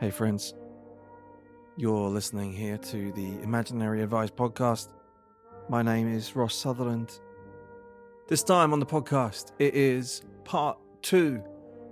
[0.00, 0.54] Hey, friends.
[1.76, 4.88] You're listening here to the Imaginary Advice podcast.
[5.68, 7.20] My name is Ross Sutherland.
[8.28, 11.42] This time on the podcast, it is part two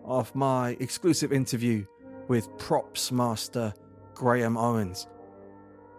[0.06, 1.84] of my exclusive interview
[2.28, 3.74] with props master
[4.14, 5.06] Graham Owens.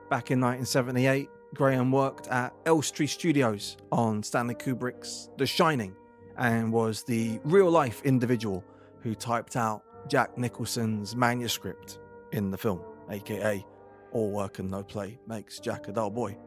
[0.10, 5.96] Back in 1978, Graham worked at Elstree Studios on Stanley Kubrick's The Shining
[6.38, 8.64] and was the real life individual
[9.02, 12.00] who typed out Jack Nicholson's manuscript
[12.32, 13.66] in the film, aka
[14.12, 16.38] All Work and No Play Makes Jack a Dull Boy.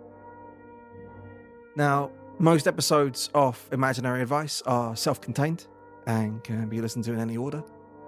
[1.77, 5.67] Now, most episodes of Imaginary Advice are self contained
[6.07, 7.63] and can be listened to in any order,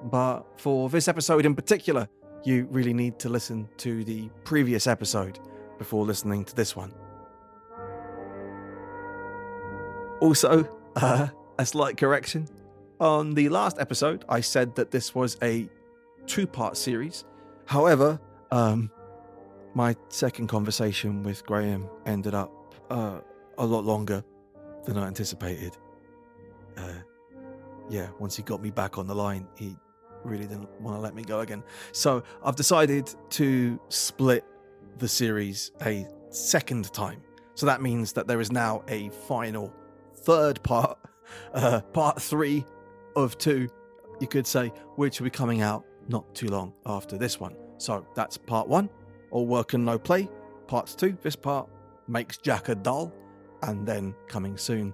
[0.05, 2.09] but for this episode in particular,
[2.45, 5.39] you really need to listen to the previous episode
[5.79, 6.93] before listening to this one.
[10.21, 11.29] Also, uh,
[11.59, 12.49] a slight correction.
[13.01, 15.69] On the last episode, I said that this was a
[16.27, 17.25] two part series.
[17.67, 18.91] However, um,
[19.75, 22.53] my second conversation with Graham ended up
[22.91, 23.21] uh,
[23.59, 24.23] a lot longer
[24.85, 25.77] than I anticipated.
[26.77, 26.93] Uh,
[27.91, 29.77] yeah, once he got me back on the line, he
[30.23, 31.63] really didn't want to let me go again.
[31.93, 34.45] So I've decided to split
[34.99, 37.23] the series a second time.
[37.55, 39.73] So that means that there is now a final
[40.17, 40.99] third part,
[41.55, 42.65] uh, part three
[43.17, 43.69] of two,
[44.21, 47.55] you could say, which will be coming out not too long after this one.
[47.79, 48.89] So that's part one,
[49.31, 50.29] all work and no play.
[50.67, 51.69] Part two, this part
[52.09, 53.13] makes Jack a doll.
[53.63, 54.93] And then coming soon,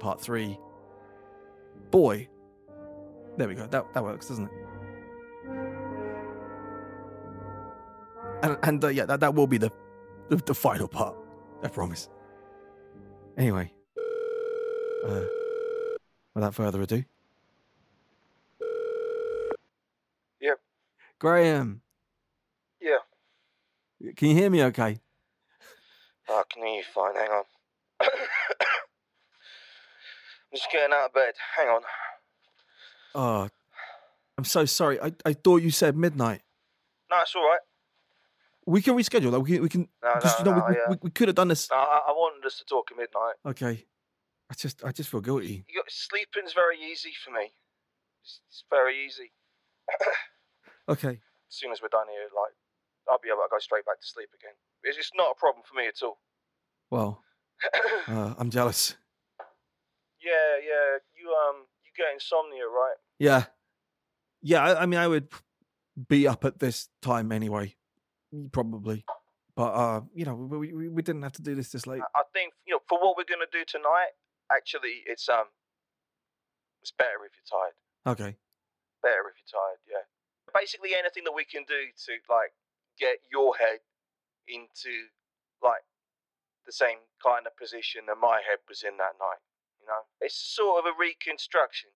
[0.00, 0.58] part three,
[1.92, 2.28] boy.
[3.36, 3.66] There we go.
[3.68, 4.52] That, that works, doesn't it?
[8.42, 9.70] And, and uh, yeah, that, that will be the,
[10.28, 11.16] the, the final part.
[11.62, 12.08] I promise.
[13.36, 13.72] Anyway,
[15.06, 15.22] uh,
[16.34, 17.04] without further ado.
[20.40, 20.58] Yep.
[21.18, 21.82] Graham,
[22.80, 22.98] Yeah.
[24.16, 25.00] can you hear me okay?
[26.28, 27.14] I can hear you fine.
[27.14, 27.44] Hang on.
[28.00, 28.08] I'm
[30.54, 31.34] just getting out of bed.
[31.56, 31.82] Hang on.
[33.14, 33.48] Oh,
[34.36, 35.00] I'm so sorry.
[35.00, 36.42] I, I thought you said midnight.
[37.10, 37.60] No, it's all right.
[38.68, 39.40] We can reschedule that.
[39.40, 40.80] We can, we can No, no, you know no, we, yeah.
[40.90, 41.70] we, we could have done this.
[41.70, 43.36] No, I, I wanted us to talk at midnight.
[43.46, 43.86] Okay.
[44.50, 45.64] I just I just feel guilty.
[45.68, 47.52] You got, sleeping's very easy for me.
[48.22, 49.32] It's, it's very easy.
[50.90, 51.08] Okay.
[51.50, 52.54] As soon as we're done here, like,
[53.10, 54.54] I'll be able to go straight back to sleep again.
[54.82, 56.16] It's, it's not a problem for me at all.
[56.90, 57.22] Well,
[58.08, 58.96] uh, I'm jealous.
[60.22, 60.96] yeah, yeah.
[61.14, 62.96] You um, you get insomnia, right?
[63.18, 63.44] Yeah.
[64.40, 65.28] Yeah, I, I mean I would
[66.08, 67.74] be up at this time anyway.
[68.52, 69.04] Probably.
[69.56, 72.02] But uh, you know, we, we, we didn't have to do this this late.
[72.14, 74.14] I think you know for what we're gonna do tonight.
[74.50, 75.44] Actually, it's um,
[76.80, 77.76] it's better if you're tired.
[78.06, 78.36] Okay.
[79.02, 80.06] better if you're tired, yeah.
[80.54, 82.52] Basically anything that we can do to like
[82.98, 83.80] get your head
[84.48, 85.12] into
[85.62, 85.84] like
[86.64, 89.42] the same kind of position that my head was in that night.
[89.80, 90.00] You know?
[90.20, 91.90] It's sort of a reconstruction.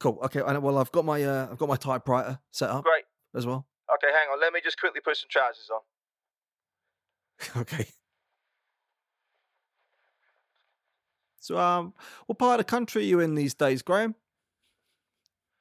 [0.00, 0.18] Cool.
[0.24, 0.40] Okay.
[0.40, 3.04] Well I've got my uh, I've got my typewriter set up Great.
[3.34, 3.66] as well.
[3.94, 5.80] Okay, hang on, let me just quickly put some trousers on.
[7.62, 7.86] okay.
[11.40, 11.92] So um
[12.26, 14.14] what part of the country are you in these days, Graham?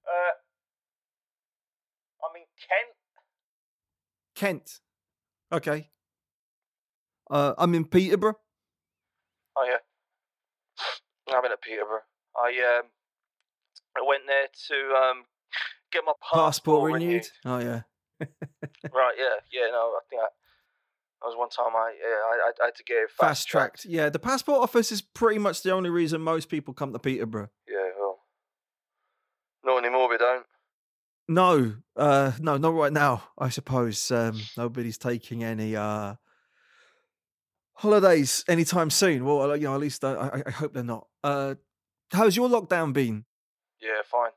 [0.08, 0.34] Uh
[2.24, 2.96] I'm in Kent.
[4.36, 4.80] Kent.
[5.52, 5.90] Okay.
[7.30, 8.38] Uh I'm in Peterborough.
[9.58, 11.36] Oh yeah.
[11.36, 12.02] I'm in Peterborough.
[12.36, 12.86] I um
[13.98, 15.24] I went there to um
[15.92, 17.28] get my passport, Passport renewed.
[17.44, 17.81] Oh yeah.
[18.94, 20.28] Right, yeah, yeah, no, I think I,
[21.22, 23.86] that was one time I yeah, I, I, had to get it fast, Fast tracked.
[23.86, 27.50] Yeah, the passport office is pretty much the only reason most people come to Peterborough.
[27.68, 28.20] Yeah, well,
[29.64, 30.10] not anymore.
[30.10, 30.46] We don't.
[31.28, 33.24] No, uh, no, not right now.
[33.38, 36.16] I suppose um, nobody's taking any uh,
[37.74, 39.24] holidays anytime soon.
[39.24, 41.07] Well, you know, at least I, I, I hope they're not.
[41.24, 41.56] Uh,
[42.12, 43.25] how's your lockdown been?
[43.80, 44.31] Yeah, fine.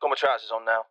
[0.00, 0.84] Got my trousers on now.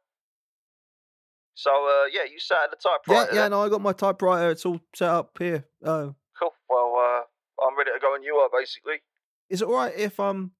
[1.60, 3.36] So uh, yeah, you sat at the typewriter.
[3.36, 3.48] yeah, yeah.
[3.50, 4.52] No, I got my typewriter.
[4.52, 5.66] It's all set up here.
[5.84, 6.54] Oh, Cool.
[6.70, 9.02] Well, uh, I'm ready to go, and you are basically.
[9.50, 10.52] is it all right if um,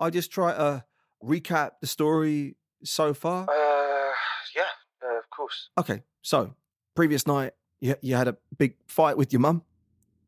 [0.00, 0.84] I just try to
[1.22, 3.42] recap the story so far?
[3.42, 4.12] Uh,
[4.56, 4.62] yeah,
[5.06, 5.68] uh, of course.
[5.76, 6.54] Okay, so
[6.94, 9.62] previous night you you had a big fight with your mum,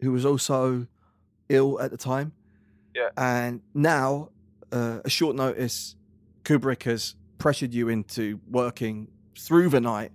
[0.03, 0.87] who was also
[1.49, 2.33] ill at the time.
[2.95, 3.09] Yeah.
[3.17, 4.29] And now,
[4.71, 5.97] uh, a short notice,
[6.45, 10.13] Kubrick has pressured you into working through the night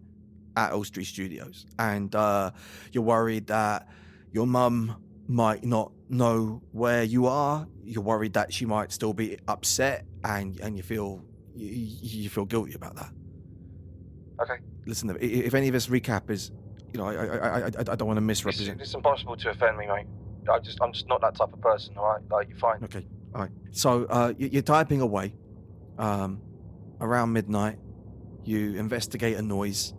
[0.58, 2.52] at Elstree Studios, and uh,
[2.92, 3.88] you're worried that
[4.32, 7.68] your mum might not know where you are.
[7.84, 11.24] You're worried that she might still be upset, and and you feel
[11.56, 11.68] you,
[12.24, 13.12] you feel guilty about that.
[14.42, 14.58] Okay.
[14.86, 16.52] Listen, if any of this recap is,
[16.94, 18.80] you know, I I I, I, don't want to misrepresent.
[18.82, 20.06] it's impossible to offend me, mate.
[20.52, 21.98] I just, I'm just not that type of person.
[21.98, 22.84] All right, like you're fine.
[22.84, 23.52] Okay, all right.
[23.72, 25.34] So uh, you- you're typing away.
[25.98, 26.42] Um,
[27.02, 27.78] around midnight,
[28.48, 29.94] you investigate a noise,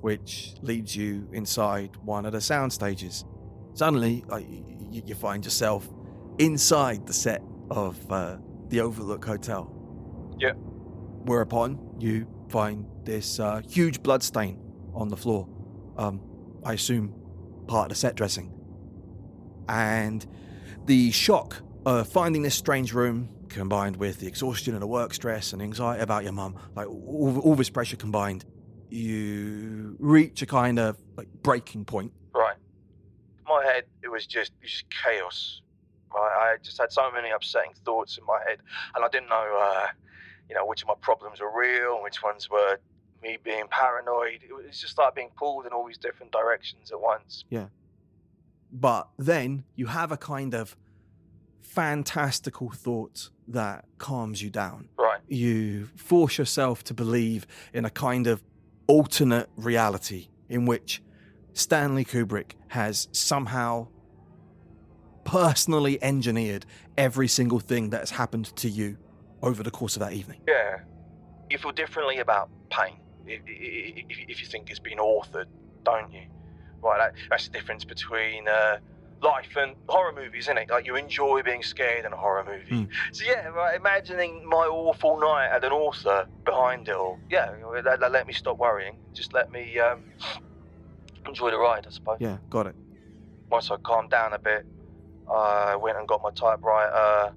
[0.00, 3.24] which leads you inside one of the sound stages.
[3.74, 5.88] Suddenly, like, you, you find yourself
[6.38, 8.36] inside the set of uh,
[8.68, 9.70] the Overlook Hotel.
[10.38, 10.52] Yeah.
[11.24, 14.60] Whereupon you find this uh, huge blood stain
[14.94, 15.48] on the floor.
[15.96, 16.20] Um,
[16.64, 17.14] I assume
[17.66, 18.52] part of the set dressing.
[19.68, 20.26] And
[20.84, 25.52] the shock of finding this strange room, combined with the exhaustion and the work stress
[25.52, 28.44] and anxiety about your mum, like all, all this pressure combined,
[28.88, 32.12] you reach a kind of like breaking point.
[32.34, 32.56] Right.
[33.46, 35.62] My head, it was just, it was just chaos.
[36.14, 36.52] Right.
[36.54, 38.58] I just had so many upsetting thoughts in my head,
[38.94, 39.86] and I didn't know, uh,
[40.48, 42.78] you know, which of my problems were real and which ones were
[43.22, 44.40] me being paranoid.
[44.42, 47.44] It was just like being pulled in all these different directions at once.
[47.48, 47.66] Yeah.
[48.70, 50.76] But then you have a kind of
[51.60, 54.88] fantastical thought that calms you down.
[54.96, 55.20] Right.
[55.28, 58.42] You force yourself to believe in a kind of
[58.86, 61.02] alternate reality in which
[61.52, 63.88] Stanley Kubrick has somehow
[65.24, 66.66] personally engineered
[66.96, 68.96] every single thing that has happened to you
[69.42, 70.40] over the course of that evening.
[70.48, 70.80] Yeah.
[71.50, 72.96] You feel differently about pain
[73.26, 75.46] if, you think it's been authored,
[75.84, 76.22] don't you?
[76.82, 78.78] Right, that's the difference between uh,
[79.22, 80.70] life and horror movies, isn't it?
[80.70, 82.84] Like, you enjoy being scared in a horror movie.
[82.84, 82.88] Mm.
[83.12, 87.18] So, yeah, right, imagining my awful night had an author behind it all.
[87.30, 87.54] Yeah,
[87.84, 88.96] that, that let me stop worrying.
[89.12, 90.02] Just let me um,
[91.26, 92.18] enjoy the ride, I suppose.
[92.20, 92.74] Yeah, got it.
[93.48, 94.66] Once I calmed down a bit,
[95.30, 97.32] I went and got my typewriter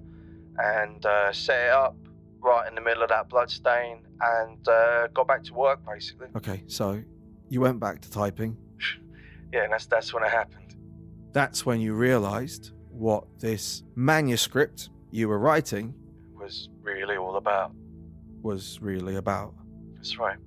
[0.58, 1.96] and uh, set it up
[2.40, 6.28] right in the middle of that blood stain and uh, got back to work basically.
[6.36, 7.02] Okay, so
[7.48, 8.56] you went back to typing.
[9.52, 10.74] Yeah, and that's that's when it happened.
[11.32, 15.94] That's when you realized what this manuscript you were writing
[16.34, 17.72] was really all about.
[18.42, 19.54] was really about.
[19.96, 20.38] That's right.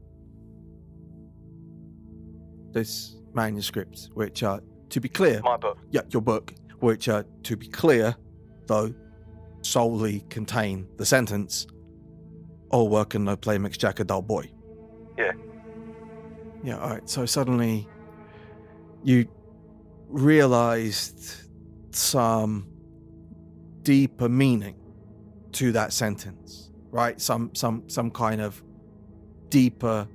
[2.72, 4.60] This manuscript, which, uh,
[4.90, 5.78] to be clear, My book.
[5.92, 8.16] yeah, your book, which, uh, to be clear,
[8.68, 8.94] though,
[9.62, 11.68] solely contain the sentence,
[12.70, 14.50] all work and no play makes Jack a dull boy.
[15.18, 15.32] Yeah.
[16.64, 17.10] Yeah, all right.
[17.10, 17.88] So suddenly
[19.04, 19.28] you
[20.10, 21.36] realized
[21.92, 22.68] some
[23.84, 24.76] deeper meaning
[25.54, 27.20] to that sentence, right?
[27.22, 28.62] Some some some kind of
[29.50, 30.08] deeper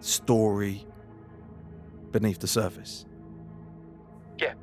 [0.00, 0.86] story
[2.10, 3.04] beneath the surface.
[4.38, 4.54] Yeah,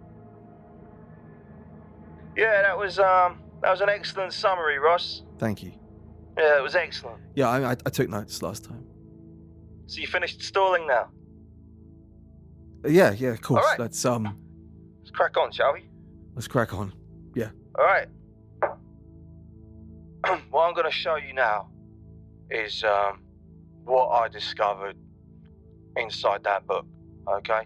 [2.35, 5.23] Yeah, that was um that was an excellent summary, Ross.
[5.37, 5.73] Thank you.
[6.37, 7.19] Yeah, it was excellent.
[7.35, 8.85] Yeah, I, I, I took notes last time.
[9.87, 11.09] So you finished stalling now.
[12.87, 13.65] Yeah, yeah, of course.
[13.65, 13.79] right.
[13.79, 14.37] Let's um,
[15.09, 15.85] Let's crack on, shall we?
[16.35, 16.93] let's crack on.
[17.33, 17.49] Yeah.
[17.79, 18.07] All right.
[20.51, 21.71] what I'm going to show you now
[22.51, 23.23] is um,
[23.85, 24.95] what I discovered
[25.97, 26.85] inside that book.
[27.27, 27.61] Okay.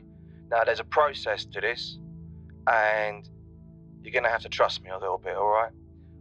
[0.50, 2.00] Now, there's a process to this,
[2.66, 3.28] and
[4.04, 5.36] you're going to have to trust me a little bit.
[5.36, 5.74] All right.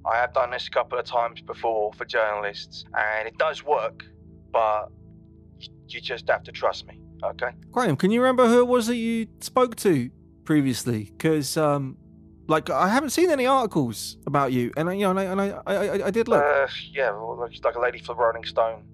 [0.04, 4.04] I have done this a couple of times before for journalists, and it does work,
[4.52, 4.88] but
[5.86, 6.98] you just have to trust me.
[7.22, 7.50] Okay.
[7.70, 10.10] Graham, can you remember who it was that you spoke to
[10.52, 11.04] previously?
[11.04, 11.96] Because um,
[12.46, 15.40] like I haven't seen any articles about you, and I, you know, and I, and
[15.40, 16.44] I, I, I, did look.
[16.44, 18.84] Uh, yeah, well, like, like a lady for Rolling Stone,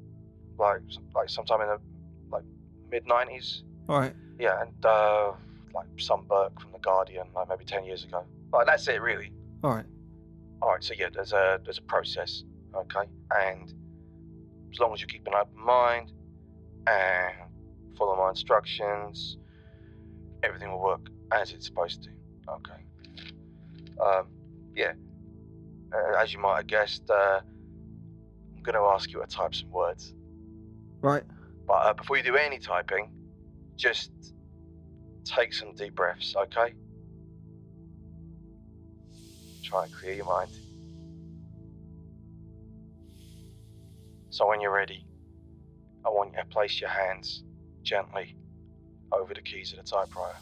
[0.57, 0.83] like
[1.17, 1.79] like sometime in the
[2.31, 2.45] like
[2.93, 3.63] mid '90s.
[3.89, 4.15] All right.
[4.39, 5.33] Yeah, and uh,
[5.75, 8.25] like some Burke from the Guardian, like maybe ten years ago.
[8.53, 9.33] Like that's it, really.
[9.65, 9.87] All right.
[10.63, 13.09] All right, so yeah, there's a there's a process, okay,
[13.43, 13.75] and
[14.73, 16.13] as long as you keep an open mind
[16.87, 17.35] and
[17.97, 19.39] follow my instructions,
[20.43, 22.11] everything will work as it's supposed to.
[22.49, 22.85] Okay.
[24.05, 24.29] Um,
[24.75, 24.93] yeah.
[25.93, 27.41] Uh, as you might have guessed, uh,
[28.57, 30.15] I'm going to ask you to type some words.
[31.01, 31.25] Right.
[31.67, 33.11] But uh, before you do any typing,
[33.77, 34.11] just
[35.25, 36.75] take some deep breaths, okay?
[39.63, 40.51] Try and clear your mind.
[44.31, 45.07] So when you're ready,
[46.05, 47.45] I want you to place your hands
[47.83, 48.37] gently
[49.13, 50.39] over the keys of the typewriter.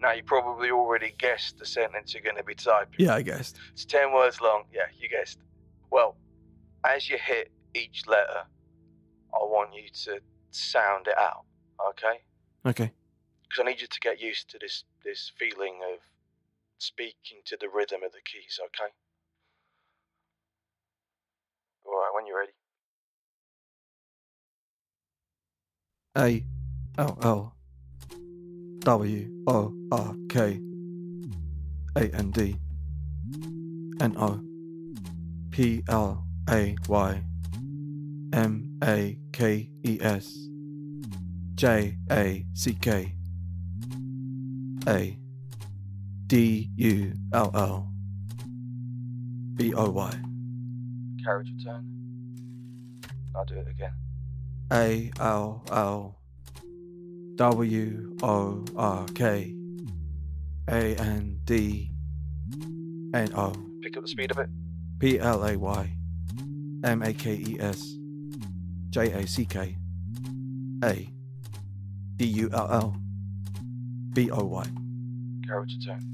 [0.00, 3.04] Now, you probably already guessed the sentence you're going to be typing.
[3.04, 3.58] Yeah, I guessed.
[3.72, 4.64] It's 10 words long.
[4.72, 5.38] Yeah, you guessed.
[5.90, 6.16] Well,
[6.84, 8.44] as you hit each letter,
[9.34, 11.44] I want you to sound it out,
[11.90, 12.20] okay?
[12.66, 12.92] Okay.
[13.42, 16.00] because I need you to get used to this this feeling of
[16.78, 18.58] speaking to the rhythm of the keys.
[18.66, 18.90] Okay.
[21.86, 22.52] All right, when you're ready.
[26.16, 26.44] A
[26.98, 27.54] L L
[28.88, 30.58] W O R K
[31.94, 32.56] A N D
[34.00, 34.40] N O
[35.50, 37.22] P L A Y
[38.32, 40.48] M A K E S
[41.54, 43.14] J A C K
[44.88, 45.18] A
[46.26, 47.92] D U L L
[49.56, 50.20] B O Y
[51.22, 51.84] Carriage return.
[53.36, 53.92] I'll do it again.
[54.72, 56.17] A L L
[57.38, 59.54] W O R K
[60.68, 61.92] A N D
[63.14, 64.50] N O Pick up the speed of it.
[64.98, 65.96] P L A Y
[66.82, 67.94] M A K E S
[68.90, 69.76] J A C K
[70.82, 71.08] A
[72.16, 72.96] D U L L
[74.14, 74.66] B O Y.
[75.46, 76.04] Carriage return.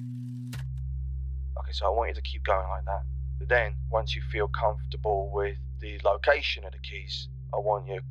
[1.59, 3.01] Okay, so I want you to keep going like that.
[3.39, 7.97] But then, once you feel comfortable with the location of the keys, I want you
[7.97, 8.03] to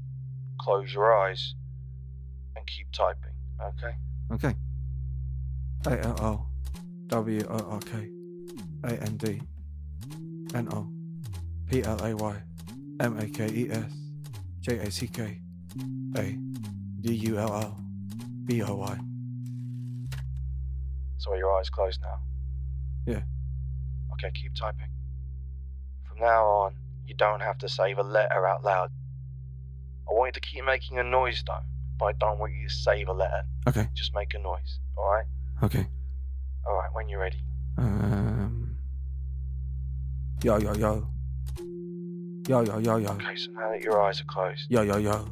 [0.59, 1.53] close your eyes
[2.55, 3.33] and keep typing.
[3.61, 3.95] Okay?
[4.31, 4.55] Okay.
[5.85, 6.49] A L L
[7.07, 8.09] W O R K
[8.83, 9.41] A N D
[10.53, 10.87] N O
[11.69, 12.35] P L A Y
[12.99, 13.91] M A K E S
[14.61, 15.39] J A C K
[16.17, 16.37] A
[17.01, 17.77] D U L L
[18.45, 18.99] B O Y.
[21.17, 22.19] So are your eyes closed now?
[23.05, 23.21] Yeah.
[24.13, 24.87] Okay, keep typing.
[26.07, 28.91] From now on, you don't have to say the letter out loud.
[30.09, 31.63] I want you to keep making a noise though,
[31.99, 33.43] but I don't want you to say the letter.
[33.67, 33.87] Okay.
[33.93, 35.25] Just make a noise, alright?
[35.63, 35.87] Okay.
[36.67, 37.43] Alright, when you're ready.
[37.77, 38.77] Um.
[40.43, 41.07] Yo yo yo.
[42.47, 43.09] Yo yo yo yo.
[43.11, 45.25] Okay, so now that your eyes are closed, Yo yo yo.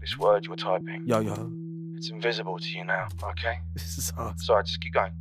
[0.00, 1.50] this word you're typing, Yo yo.
[1.96, 3.60] it's invisible to you now, okay?
[3.74, 4.38] This is hard.
[4.40, 5.12] Sorry, just keep going.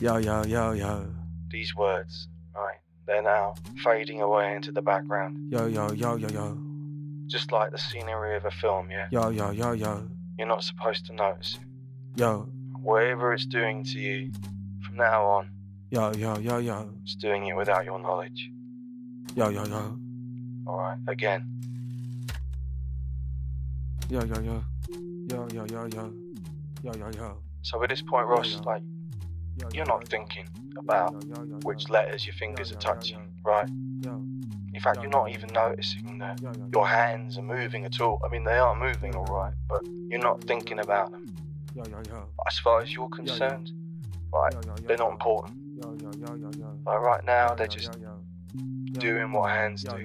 [0.00, 1.06] Yo yo yo yo.
[1.50, 5.52] These words, right, they're now fading away into the background.
[5.52, 6.58] Yo yo yo yo yo.
[7.26, 9.08] Just like the scenery of a film, yeah?
[9.10, 10.08] Yo yo yo yo.
[10.38, 12.20] You're not supposed to notice it.
[12.20, 12.48] Yo.
[12.80, 14.32] Whatever it's doing to you,
[14.84, 15.50] from now on,
[15.90, 16.90] Yo yo yo yo.
[17.02, 18.50] it's doing it without your knowledge.
[19.34, 19.98] Yo yo yo.
[20.66, 21.46] Alright, again.
[24.10, 24.64] Yo yo yo.
[25.28, 26.12] Yo yo yo yo.
[26.82, 27.38] Yo yo yo.
[27.62, 28.95] So at this point, Ross, like, Yo,
[29.72, 30.48] you're not thinking
[30.78, 31.24] about
[31.64, 33.68] which letters your fingers are touching, right?
[33.68, 36.68] In fact, you're not even noticing that yo yo.
[36.72, 38.20] your hands are moving at all.
[38.24, 41.34] I mean, they are moving alright, but you're not thinking about them.
[42.46, 43.72] As far as you're concerned,
[44.32, 44.54] right,
[44.86, 45.56] they're not important.
[46.84, 47.96] Right now, they're just
[48.92, 50.02] doing what hands do.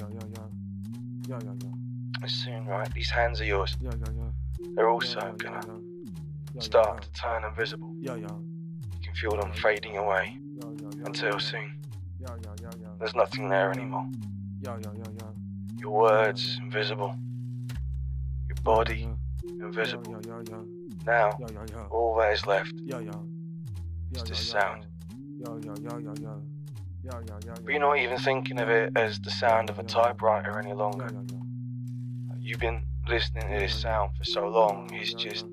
[2.23, 3.75] As soon, right, these hands are yours.
[3.81, 4.33] Yo, yo, yo.
[4.75, 5.61] They're also gonna
[6.59, 7.93] start to turn invisible.
[9.11, 10.37] Can feel them fading away
[11.05, 11.73] until soon.
[12.99, 14.07] There's nothing there anymore.
[14.61, 15.33] Yo, yo, yo, yo.
[15.77, 17.15] Your words invisible.
[18.47, 19.09] Your body
[19.43, 20.15] invisible.
[21.05, 21.37] Now,
[21.89, 22.73] all that is left
[24.13, 24.85] is this sound.
[25.43, 25.65] But
[27.67, 31.09] you're not even thinking of it as the sound of a typewriter any longer.
[31.11, 31.41] yo, yo.
[32.39, 35.45] You've been listening to this sound for so long, it's just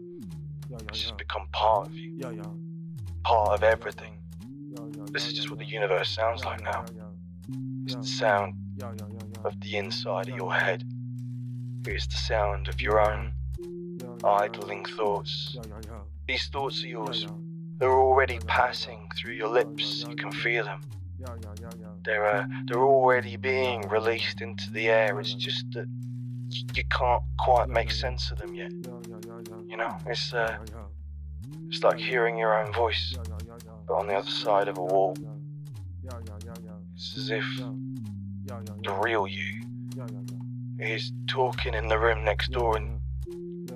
[0.70, 2.42] it's just become part of you, Yo, yo.
[3.22, 4.14] Part of everything.
[5.12, 6.84] This is just what the universe sounds like now.
[7.84, 8.54] It's the sound
[9.44, 10.84] of the inside of your head.
[11.86, 13.32] It's the sound of your own
[14.24, 15.56] idling thoughts.
[16.26, 17.26] These thoughts are yours.
[17.78, 20.04] They're already passing through your lips.
[20.08, 20.80] You can feel them.
[22.04, 25.18] They're uh, they're already being released into the air.
[25.20, 25.86] It's just that
[26.74, 28.70] you can't quite make sense of them yet.
[28.72, 29.64] Yo, yo, yo, yo.
[29.66, 30.58] You know, it's uh,
[31.68, 33.16] it's like hearing your own voice,
[33.86, 35.16] but on the other side of a wall.
[36.94, 37.44] It's as if
[38.82, 39.62] the real you
[39.96, 40.20] Yo, yo,
[40.78, 40.86] yo.
[40.86, 43.00] is talking in the room next door, and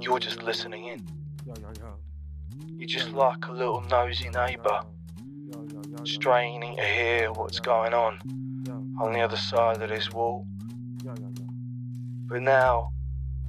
[0.00, 1.06] you're just listening in.
[1.46, 1.94] Yo, yo, yo.
[2.76, 4.82] You're just like a little nosy neighbour,
[6.04, 8.18] straining to hear what's going on
[9.00, 10.46] on the other side of this wall.
[12.26, 12.92] But now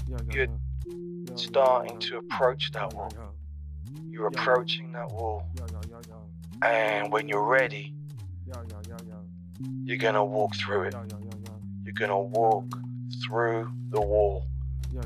[0.08, 0.52] Yo, yo, You're yo.
[0.86, 3.12] Yo, yo, starting to approach that wall.
[3.96, 5.50] Yo, You're approaching that wall,
[6.62, 7.94] and when you're ready,
[8.46, 9.18] Yo, yo, yo, yo.
[9.84, 10.94] you're gonna walk through it.
[10.94, 11.54] Yo, yo, yo, yo.
[11.86, 12.66] You're gonna walk
[13.26, 14.48] through the wall,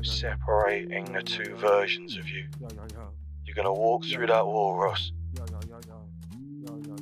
[0.02, 2.46] separating the two versions of you.
[2.60, 3.08] Yo, yo, yo.
[3.44, 5.12] You're gonna walk through that wall, Ross,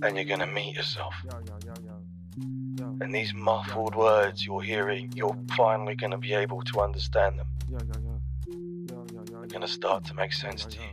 [0.02, 1.14] and you're gonna meet yourself.
[1.24, 1.92] Yo, yo, yo, yo.
[2.78, 7.46] Yo, And these muffled words you're hearing, you're finally gonna be able to understand them.
[8.86, 10.88] They're gonna start to make sense to you.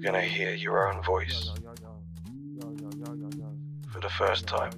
[0.00, 1.50] You're gonna hear your own voice
[3.88, 4.70] for the first time.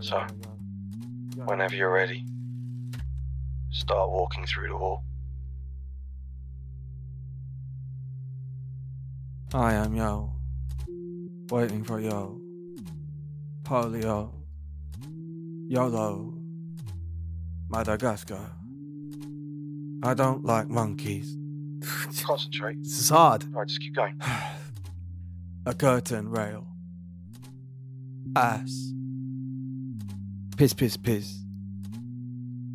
[0.00, 0.26] So,
[1.44, 2.24] whenever you're ready,
[3.70, 5.04] start walking through the wall.
[9.54, 10.32] I am yo,
[11.48, 12.40] waiting for yo,
[13.62, 14.32] polio,
[15.68, 16.34] YOLO,
[17.68, 18.50] Madagascar.
[20.02, 21.36] I don't like monkeys.
[22.24, 22.82] Concentrate.
[22.82, 23.44] This is hard.
[23.44, 24.20] Alright, just keep going.
[25.66, 26.66] A curtain rail.
[28.36, 28.92] Ass.
[30.56, 31.38] Piss, piss, piss.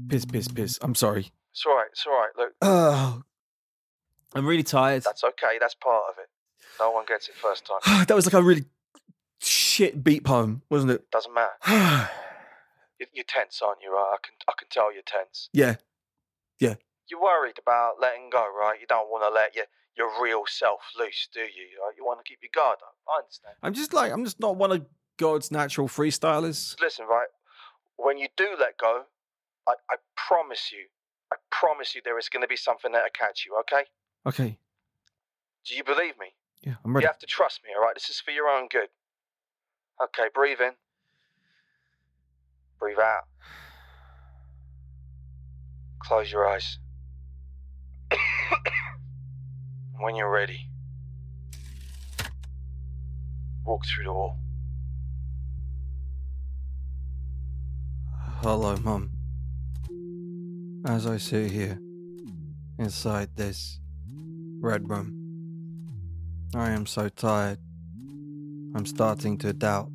[0.09, 0.79] Piss, piss, piss.
[0.81, 1.31] I'm sorry.
[1.51, 2.29] It's alright, it's alright.
[2.37, 3.21] Look, Oh,
[4.33, 5.03] I'm really tired.
[5.03, 6.29] that's okay, that's part of it.
[6.79, 8.05] No one gets it first time.
[8.07, 8.65] that was like a really
[9.41, 11.09] shit beat poem, wasn't it?
[11.11, 12.09] Doesn't matter.
[12.99, 13.91] You're, you're tense, aren't you?
[13.93, 14.11] Right?
[14.13, 15.49] I can, I can tell you're tense.
[15.53, 15.75] Yeah,
[16.59, 16.75] yeah.
[17.09, 18.79] You're worried about letting go, right?
[18.79, 19.65] You don't want to let your,
[19.97, 21.81] your real self loose, do you?
[21.83, 21.93] Right?
[21.97, 22.95] You want to keep your guard up.
[23.09, 23.55] I understand.
[23.63, 24.85] I'm just like, I'm just not one of
[25.17, 26.79] God's natural freestylers.
[26.81, 27.27] Listen, right?
[27.95, 29.03] When you do let go,
[29.67, 30.85] I, I promise you,
[31.31, 33.85] I promise you there is going to be something that'll catch you, okay?
[34.25, 34.59] Okay.
[35.65, 36.27] Do you believe me?
[36.61, 37.03] Yeah, I'm ready.
[37.03, 37.93] You have to trust me, all right?
[37.95, 38.89] This is for your own good.
[40.03, 40.73] Okay, breathe in.
[42.79, 43.23] Breathe out.
[45.99, 46.77] Close your eyes.
[49.99, 50.69] When you're ready,
[53.65, 54.37] walk through the wall.
[58.41, 59.11] Hello, Mum.
[60.85, 61.79] As I sit here,
[62.77, 63.79] inside this
[64.59, 65.13] red room,
[66.55, 67.59] I am so tired.
[68.75, 69.91] I'm starting to doubt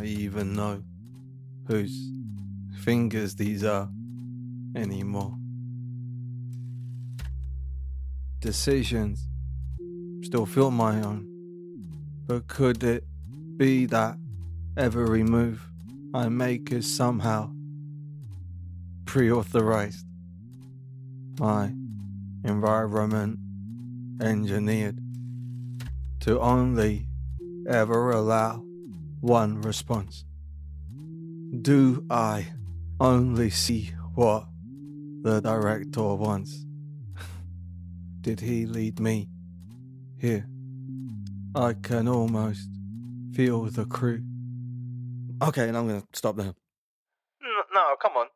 [0.00, 0.82] I even know
[1.66, 2.10] whose
[2.80, 3.88] fingers these are
[4.74, 5.36] anymore.
[8.44, 9.26] Decisions
[10.20, 11.26] still feel my own,
[12.26, 13.02] but could it
[13.56, 14.18] be that
[14.76, 15.66] every move
[16.12, 17.50] I make is somehow
[19.06, 20.04] pre authorized.
[21.40, 21.72] My
[22.44, 23.38] environment
[24.20, 24.98] engineered
[26.20, 27.06] to only
[27.66, 28.62] ever allow
[29.22, 30.26] one response.
[31.62, 32.48] Do I
[33.00, 34.48] only see what
[35.22, 36.66] the director wants?
[38.24, 39.28] Did he lead me
[40.16, 40.46] here?
[41.54, 42.70] I can almost
[43.34, 44.24] feel the crew.
[45.42, 46.54] Okay, and I'm going to stop there.
[47.74, 48.28] No, come on.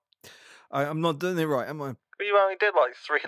[0.70, 1.94] I, I'm not doing it right, am I?
[2.20, 3.20] You only did like three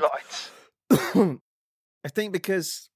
[0.92, 1.40] lines.
[2.04, 2.90] I think because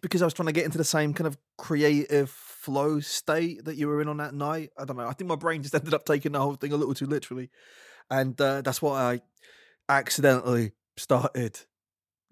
[0.00, 3.74] because I was trying to get into the same kind of creative flow state that
[3.74, 4.70] you were in on that night.
[4.78, 5.08] I don't know.
[5.08, 7.50] I think my brain just ended up taking the whole thing a little too literally,
[8.08, 9.20] and uh, that's why I
[9.88, 11.58] accidentally started,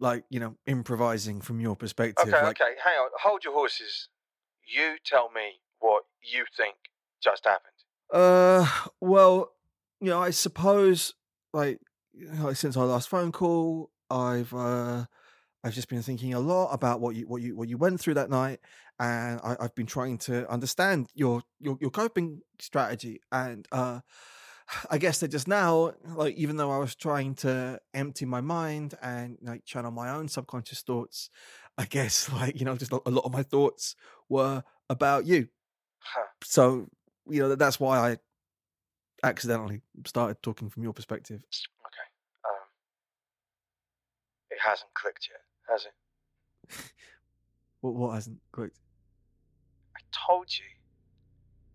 [0.00, 2.32] like you know, improvising from your perspective.
[2.32, 3.10] Okay, like, okay, hang on.
[3.22, 4.08] Hold your horses.
[4.66, 6.74] You tell me what you think
[7.22, 7.74] just happened.
[8.12, 8.66] Uh,
[9.00, 9.52] well,
[10.00, 11.14] you know, I suppose
[11.52, 11.78] like,
[12.38, 15.04] like since our last phone call, I've uh,
[15.62, 18.14] I've just been thinking a lot about what you what you what you went through
[18.14, 18.60] that night,
[18.98, 24.00] and I, I've been trying to understand your your your coping strategy, and uh,
[24.90, 28.94] I guess that just now, like even though I was trying to empty my mind
[29.02, 31.30] and like channel my own subconscious thoughts,
[31.76, 33.96] I guess like you know just a lot of my thoughts
[34.28, 35.48] were about you
[36.02, 36.26] Huh.
[36.42, 36.88] so
[37.28, 38.16] you know that's why I
[39.22, 41.42] accidentally started talking from your perspective.
[41.87, 42.09] Okay.
[42.44, 42.66] Um,
[44.50, 46.92] it hasn't clicked yet, has it?
[47.83, 48.78] What what hasn't clicked?
[49.96, 50.64] I told you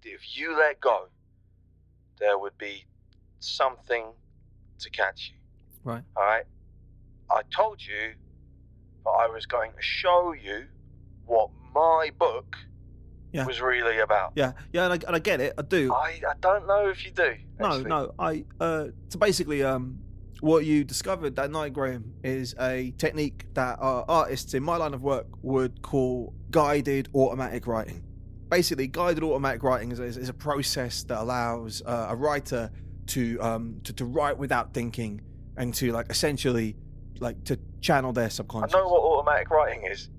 [0.03, 1.07] that if you let go,
[2.19, 2.85] there would be
[3.39, 4.05] something
[4.79, 5.39] to catch you.
[5.83, 6.03] Right.
[6.15, 6.45] All right.
[7.29, 8.13] I told you
[9.03, 10.65] that I was going to show you
[11.25, 12.55] what my book
[13.31, 13.45] Yeah.
[13.45, 14.33] was really about.
[14.35, 15.53] Yeah, yeah, and I, and I get it.
[15.57, 15.91] I do.
[15.93, 17.35] I, I don't know if you do.
[17.59, 17.89] no, actually.
[17.89, 18.13] no.
[18.19, 18.85] I uh.
[19.09, 19.99] So basically, um,
[20.41, 24.93] what you discovered that night, Graham, is a technique that uh, artists in my line
[24.93, 28.03] of work would call guided automatic writing.
[28.55, 32.71] Basically, guided automatic writing is, is, is a process that allows uh, a writer
[33.07, 35.19] to um to, to write without thinking
[35.57, 36.77] and to like essentially
[37.19, 38.73] like to channel their subconscious.
[38.73, 40.09] I know what automatic writing is.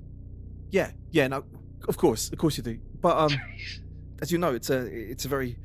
[0.70, 1.44] Yeah, yeah, no,
[1.88, 2.78] of course, of course you do.
[3.00, 3.30] But um,
[4.20, 5.56] as you know, it's a it's a very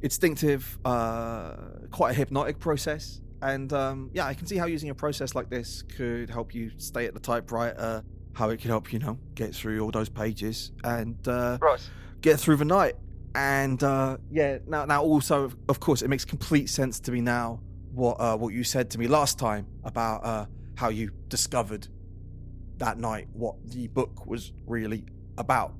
[0.00, 1.56] instinctive, uh,
[1.90, 3.20] quite a hypnotic process.
[3.42, 6.70] And um, yeah, I can see how using a process like this could help you
[6.76, 8.04] stay at the typewriter.
[8.34, 11.80] How it could help you know get through all those pages and uh, right.
[12.20, 12.94] Get through the night.
[13.34, 17.60] And uh, yeah, now now also of- course it makes complete sense to me now
[17.92, 21.86] what uh, what you said to me last time about uh, how you discovered
[22.78, 25.04] that night what the book was really
[25.38, 25.74] about,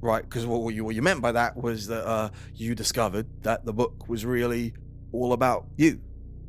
[0.00, 0.22] right?
[0.22, 3.72] Because what you what you meant by that was that uh, you discovered that the
[3.72, 4.74] book was really
[5.12, 5.98] all about you,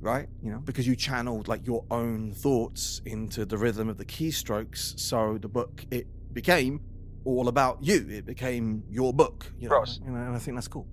[0.02, 0.28] right?
[0.42, 5.00] You know, because you channeled like your own thoughts into the rhythm of the keystrokes,
[5.00, 6.82] so the book it became
[7.26, 8.08] all about you.
[8.10, 10.00] It became your book, you know, Ross.
[10.04, 10.88] you know, and I think that's cool.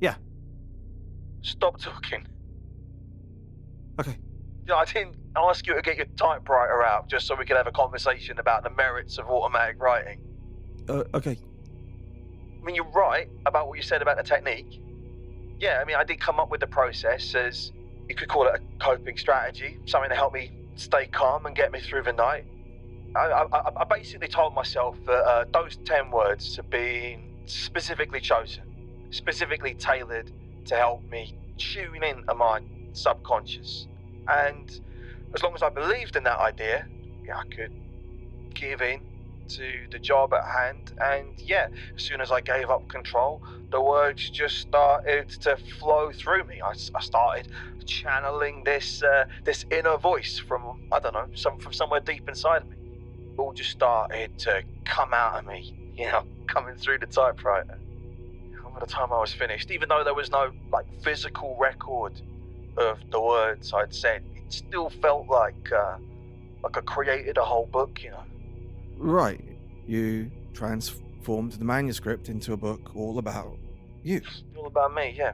[0.00, 0.14] Yeah.
[1.42, 2.26] Stop talking.
[4.00, 4.16] Okay.
[4.72, 7.72] I didn't ask you to get your typewriter out just so we could have a
[7.72, 10.20] conversation about the merits of automatic writing.
[10.88, 11.36] Uh, okay.
[12.60, 14.80] I mean, you're right about what you said about the technique.
[15.58, 17.72] Yeah, I mean, I did come up with the process as
[18.08, 21.72] you could call it a coping strategy, something to help me stay calm and get
[21.72, 22.46] me through the night.
[23.16, 28.20] I, I, I- I basically told myself that uh, those 10 words have been specifically
[28.20, 28.64] chosen,
[29.10, 30.32] specifically tailored
[30.66, 32.60] to help me tune in to my
[32.92, 33.88] subconscious.
[34.28, 34.70] And
[35.34, 36.86] as long as I believed in that idea,
[37.26, 37.72] yeah, I could
[38.54, 39.00] give in
[39.48, 40.92] to the job at hand.
[41.00, 46.12] And yeah, as soon as I gave up control, the words just started to flow
[46.12, 46.60] through me.
[46.64, 47.48] I started
[47.86, 52.62] channeling this uh, this inner voice from I don't know, some from somewhere deep inside
[52.62, 52.76] of me.
[53.36, 57.78] All just started to come out of me, you know, coming through the typewriter.
[58.54, 62.20] And by the time I was finished, even though there was no like physical record
[62.76, 65.96] of the words I'd said, it still felt like uh,
[66.62, 68.24] like I created a whole book, you know.
[68.96, 69.44] Right.
[69.86, 73.58] You transformed the manuscript into a book all about
[74.02, 74.20] you.
[74.56, 75.32] All about me, yeah.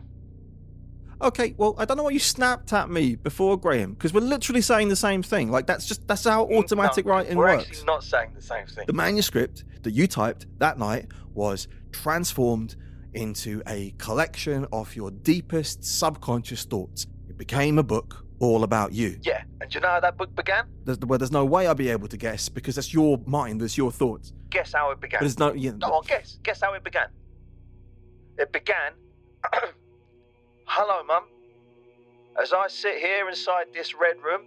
[1.21, 4.61] Okay, well, I don't know why you snapped at me before, Graham, because we're literally
[4.61, 5.51] saying the same thing.
[5.51, 7.65] Like, that's just, that's how automatic No, writing we're works.
[7.69, 8.85] actually not saying the same thing.
[8.87, 12.77] The manuscript that you typed that night was transformed
[13.15, 17.07] into a collection of your deepest subconscious thoughts.
[17.29, 19.19] It became a book all about you.
[19.23, 20.67] Yeah, and do you know how that book began?
[20.85, 23.77] There's, well, there's no way I'll be able to guess because that's your mind, that's
[23.77, 24.33] your thoughts.
[24.51, 25.21] Guess how it But began.
[25.21, 26.39] there's no, yeah, Go on, guess.
[26.45, 27.09] Guess how it began.
[28.39, 28.93] It began.
[30.71, 31.23] Hello, Mum.
[32.41, 34.43] As I sit here inside this red room,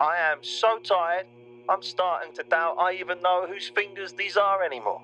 [0.00, 1.26] I am so tired,
[1.68, 5.00] I'm starting to doubt I even know whose fingers these are anymore.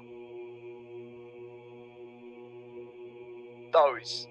[3.72, 4.26] Those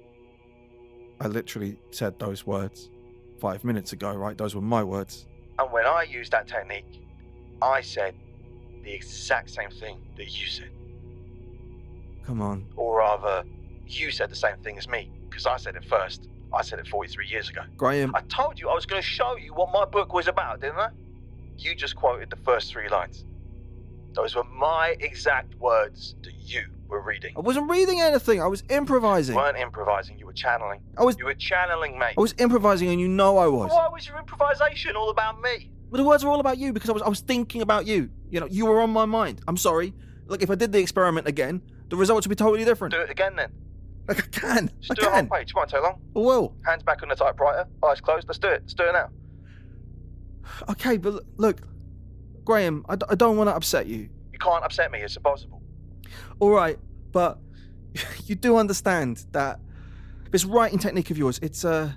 [1.22, 2.90] i literally said those words
[3.40, 5.26] five minutes ago right those were my words
[5.60, 7.02] And when I used that technique,
[7.62, 8.14] I said
[8.84, 10.72] the exact same thing that you said.
[12.26, 13.44] come on Or rather,
[13.86, 16.30] you said the same thing as me, because I said it first.
[16.54, 17.62] I said it 43 years ago.
[17.78, 20.62] graham I told you I was going to show you what my book was about,
[20.62, 20.90] didn't I?
[21.58, 23.26] You just quoted the first three lines.
[24.14, 27.34] Those were my exact words to you were reading.
[27.38, 30.82] i wasn't reading anything i was improvising You weren't improvising, you were channeling.
[30.98, 32.16] i was You were channeling, mate.
[32.18, 35.72] i was improvising and you know i was Why was your improvisation all about me?
[35.92, 38.10] but the words were all about you because i was i was thinking about you
[38.30, 39.94] you know you were on my mind i'm sorry
[40.28, 43.10] look if i did the experiment again the results would be totally different Do it
[43.10, 43.52] again then.
[44.08, 45.50] like i can Just i do it on can page.
[45.52, 46.00] It won't take long.
[46.16, 48.28] i will Hands back on the typewriter, eyes closed.
[48.28, 48.62] Let's do it.
[48.62, 49.10] Let's do it now.
[50.70, 51.62] okay but look
[52.46, 55.00] graham i, d- I don't want to upset you You can't upset me.
[55.02, 55.59] It's impossible.
[56.40, 56.78] All right,
[57.12, 57.40] but
[58.26, 59.60] you do understand that
[60.32, 61.92] this writing technique of yours, it's uh,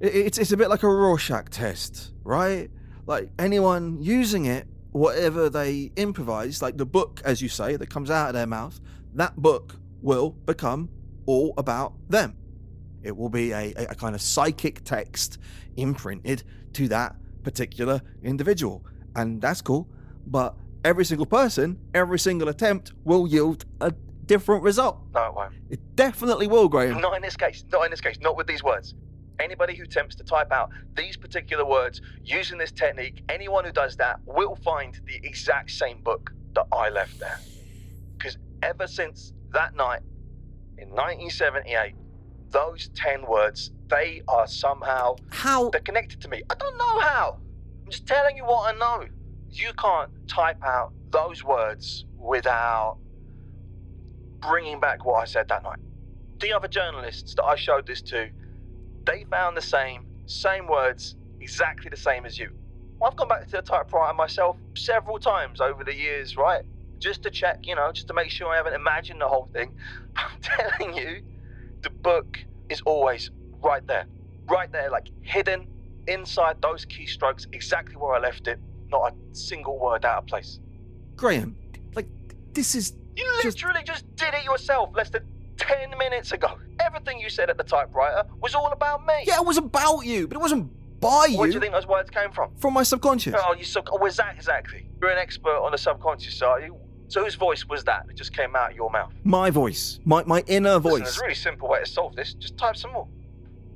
[0.00, 2.70] a, it's it's a bit like a Rorschach test, right?
[3.06, 8.10] Like anyone using it, whatever they improvise, like the book, as you say, that comes
[8.10, 8.80] out of their mouth,
[9.14, 10.88] that book will become
[11.26, 12.36] all about them.
[13.02, 15.38] It will be a, a kind of psychic text
[15.76, 16.42] imprinted
[16.74, 19.88] to that particular individual, and that's cool.
[20.26, 23.92] But every single person, every single attempt will yield a
[24.26, 24.98] different result.
[25.14, 25.54] No, it won't.
[25.70, 27.00] It definitely will, Graham.
[27.00, 27.64] Not in this case.
[27.72, 28.18] Not in this case.
[28.20, 28.94] Not with these words.
[29.40, 33.96] Anybody who attempts to type out these particular words using this technique, anyone who does
[33.96, 37.40] that will find the exact same book that I left there.
[38.16, 40.02] Because ever since that night
[40.78, 41.94] in 1978,
[42.50, 45.68] those 10 words, they are somehow How?
[45.70, 46.42] they're connected to me.
[46.48, 47.38] I don't know how.
[47.84, 49.06] I'm just telling you what I know.
[49.54, 52.98] You can't type out those words without
[54.42, 55.78] bringing back what I said that night.
[56.40, 58.28] The other journalists that I showed this to,
[59.06, 62.48] they found the same, same words, exactly the same as you.
[63.04, 66.62] I've gone back to the typewriter myself several times over the years, right?
[67.00, 69.72] Just to check, you know, just to make sure I haven't imagined the whole thing.
[70.16, 71.22] I'm telling you,
[71.82, 72.38] the book
[72.70, 73.30] is always
[73.64, 74.06] right there.
[74.50, 75.66] Right there, like hidden
[76.06, 78.60] inside those keystrokes, exactly where I left it.
[78.90, 80.60] Not a single word out of place.
[81.16, 81.56] Graham,
[81.94, 82.08] like,
[82.52, 82.94] this is.
[83.16, 85.24] You literally just did it yourself less than
[85.56, 86.58] 10 minutes ago.
[86.80, 89.14] Everything you said at the typewriter was all about me.
[89.24, 90.70] Yeah, it was about you, but it wasn't
[91.00, 91.38] by you.
[91.38, 92.50] Where do you think those words came from?
[92.56, 93.34] From my subconscious.
[93.38, 94.88] Oh, you sub- oh, where's that exactly?
[95.00, 96.76] You're an expert on the subconscious, are you?
[97.08, 99.12] So whose voice was that that just came out of your mouth?
[99.22, 100.00] My voice.
[100.04, 101.02] My, my inner Listen, voice.
[101.02, 102.34] there's a really simple way to solve this.
[102.34, 103.06] Just type some more.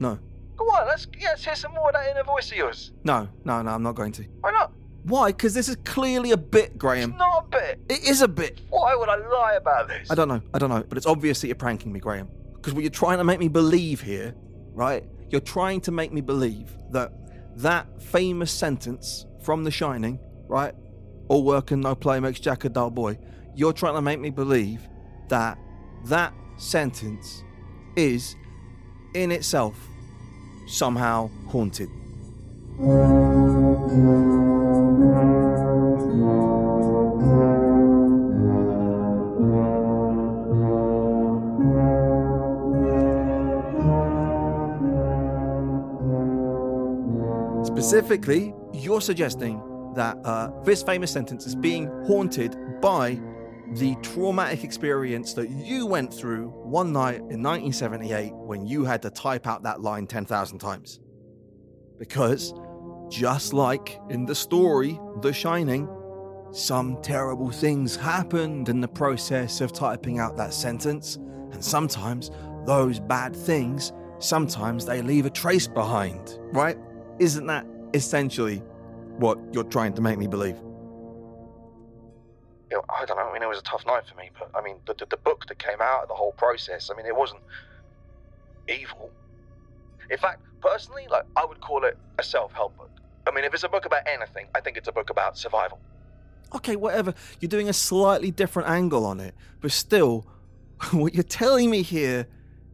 [0.01, 0.18] No.
[0.57, 2.92] Go on, let's, yeah, let's hear some more of that inner voice of yours.
[3.05, 4.25] No, no, no, I'm not going to.
[4.40, 4.73] Why not?
[5.09, 5.33] Why?
[5.33, 7.11] Because this is clearly a bit, Graham.
[7.11, 7.81] It's not a bit.
[7.88, 8.61] It is a bit.
[8.68, 10.11] Why would I lie about this?
[10.11, 10.42] I don't know.
[10.53, 10.85] I don't know.
[10.87, 12.29] But it's obvious that you're pranking me, Graham.
[12.55, 14.35] Because what you're trying to make me believe here,
[14.75, 15.05] right?
[15.31, 17.12] You're trying to make me believe that
[17.57, 20.75] that famous sentence from The Shining, right?
[21.29, 23.18] All work and no play makes Jack a dull boy.
[23.55, 24.87] You're trying to make me believe
[25.29, 25.59] that
[26.07, 27.42] that sentence
[27.97, 28.37] is,
[29.14, 29.77] in itself,
[30.66, 31.88] somehow haunted.
[47.88, 49.62] Specifically, you're suggesting
[49.94, 53.18] that uh, this famous sentence is being haunted by
[53.77, 59.09] the traumatic experience that you went through one night in 1978 when you had to
[59.09, 61.01] type out that line 10,000 times.
[61.98, 62.53] Because,
[63.09, 65.88] just like in the story, The Shining,
[66.53, 71.16] some terrible things happened in the process of typing out that sentence,
[71.53, 72.31] and sometimes
[72.66, 76.77] those bad things, sometimes they leave a trace behind, right?
[77.18, 78.59] Isn't that essentially
[79.18, 80.57] what you're trying to make me believe?
[82.70, 83.29] You know, I don't know.
[83.29, 85.16] I mean, it was a tough night for me, but I mean, the, the, the
[85.16, 87.40] book that came out of the whole process, I mean, it wasn't
[88.68, 89.11] evil.
[90.11, 92.90] In fact, personally, like, I would call it a self help book.
[93.27, 95.79] I mean, if it's a book about anything, I think it's a book about survival.
[96.55, 97.14] Okay, whatever.
[97.40, 100.27] You're doing a slightly different angle on it, but still,
[100.92, 102.27] what you're telling me here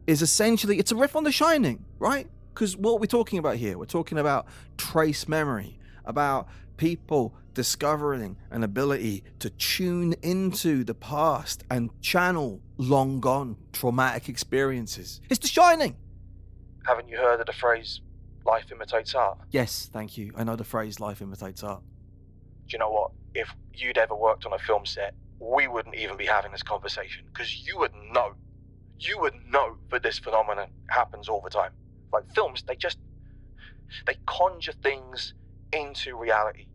[0.07, 2.27] is essentially it's a riff on The Shining, right?
[2.55, 8.63] Because what we're talking about here, we're talking about trace memory, about people discovering an
[8.63, 15.19] ability to tune into the past and channel long gone traumatic experiences.
[15.29, 15.97] It's The Shining.
[16.87, 17.99] Haven't you heard of the phrase,
[18.45, 19.37] life imitates art?
[19.51, 20.31] Yes, thank you.
[20.37, 21.83] I know the phrase life imitates art.
[22.67, 23.11] Do you know what?
[23.33, 27.25] If you'd ever worked on a film set, we wouldn't even be having this conversation
[27.33, 28.33] because you would know.
[28.97, 31.71] You would know that this phenomenon happens all the time.
[32.15, 32.97] Like films, they just
[34.07, 35.33] they conjure things
[35.73, 36.67] into reality.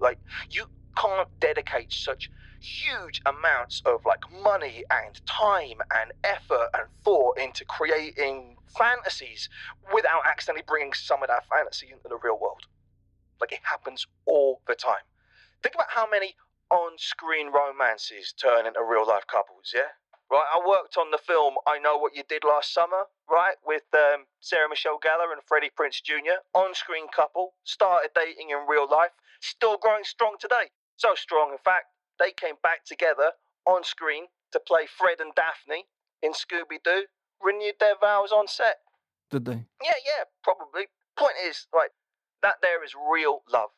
[0.00, 0.18] Like
[0.50, 7.38] you can't dedicate such huge amounts of like money and time and effort and thought
[7.38, 9.48] into creating fantasies
[9.94, 12.66] without accidentally bringing some of that fantasy into the real world.
[13.40, 15.06] Like it happens all the time.
[15.62, 16.34] Think about how many
[16.70, 19.72] on-screen romances turn into real-life couples.
[19.74, 19.94] Yeah,
[20.30, 20.46] right.
[20.54, 24.26] I worked on the film "I Know What You Did Last Summer," right, with um,
[24.40, 26.40] Sarah Michelle Gellar and Freddie Prinze Jr.
[26.54, 30.70] On-screen couple started dating in real life, still growing strong today.
[30.96, 31.86] So strong, in fact,
[32.18, 33.32] they came back together
[33.66, 35.86] on screen to play Fred and Daphne
[36.22, 37.04] in Scooby Doo.
[37.40, 38.78] Renewed their vows on set.
[39.30, 39.64] Did they?
[39.84, 40.86] Yeah, yeah, probably.
[41.16, 41.90] Point is, like,
[42.42, 43.70] that there is real love,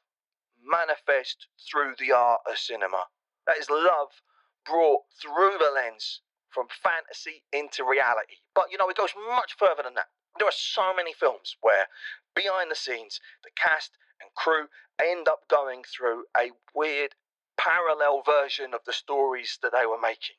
[0.65, 3.05] manifest through the art of cinema.
[3.47, 4.23] That is love
[4.65, 8.37] brought through the lens from fantasy into reality.
[8.55, 10.09] But, you know, it goes much further than that.
[10.39, 11.87] There are so many films where,
[12.35, 14.67] behind the scenes, the cast and crew
[15.01, 17.15] end up going through a weird
[17.57, 20.37] parallel version of the stories that they were making.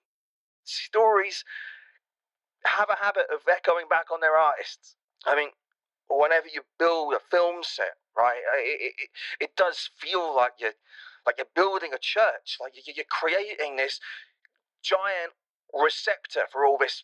[0.64, 1.44] Stories
[2.66, 4.96] have a habit of echoing back on their artists.
[5.26, 5.50] I mean,
[6.10, 10.74] whenever you build a film set, right, it, it, it does feel like you're
[11.26, 14.00] like you're building a church, like you- you're creating this
[14.84, 15.34] giant
[15.74, 17.04] receptor for all this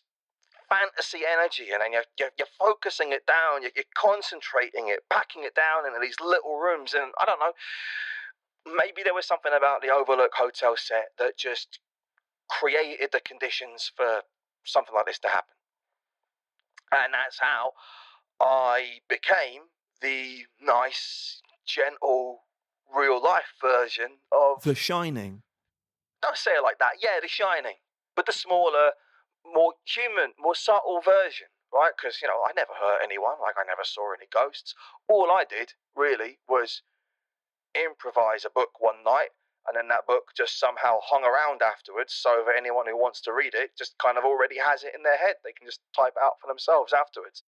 [0.68, 5.44] fantasy energy, and then you're, you're, you're focusing it down, you're, you're concentrating it, packing
[5.44, 7.52] it down into these little rooms, and I don't know,
[8.76, 11.80] maybe there was something about the Overlook Hotel set that just
[12.48, 14.22] created the conditions for
[14.64, 15.54] something like this to happen.
[16.92, 17.72] And that's how
[18.40, 19.62] I became
[20.00, 22.40] the nice, gentle,
[22.94, 24.62] real life version of.
[24.62, 25.42] The Shining.
[26.22, 26.92] Don't say it like that.
[27.02, 27.76] Yeah, The Shining.
[28.18, 28.98] But the smaller,
[29.46, 31.94] more human, more subtle version, right?
[31.94, 33.38] Because, you know, I never hurt anyone.
[33.40, 34.74] Like, I never saw any ghosts.
[35.06, 36.82] All I did, really, was
[37.78, 39.30] improvise a book one night.
[39.68, 43.32] And then that book just somehow hung around afterwards, so that anyone who wants to
[43.32, 45.38] read it just kind of already has it in their head.
[45.44, 47.44] They can just type it out for themselves afterwards.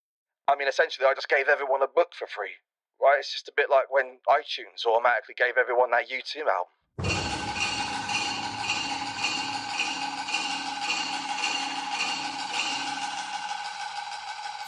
[0.47, 2.63] I mean, essentially, I just gave everyone a book for free,
[3.03, 3.19] right?
[3.19, 7.30] It's just a bit like when iTunes automatically gave everyone that U2 album.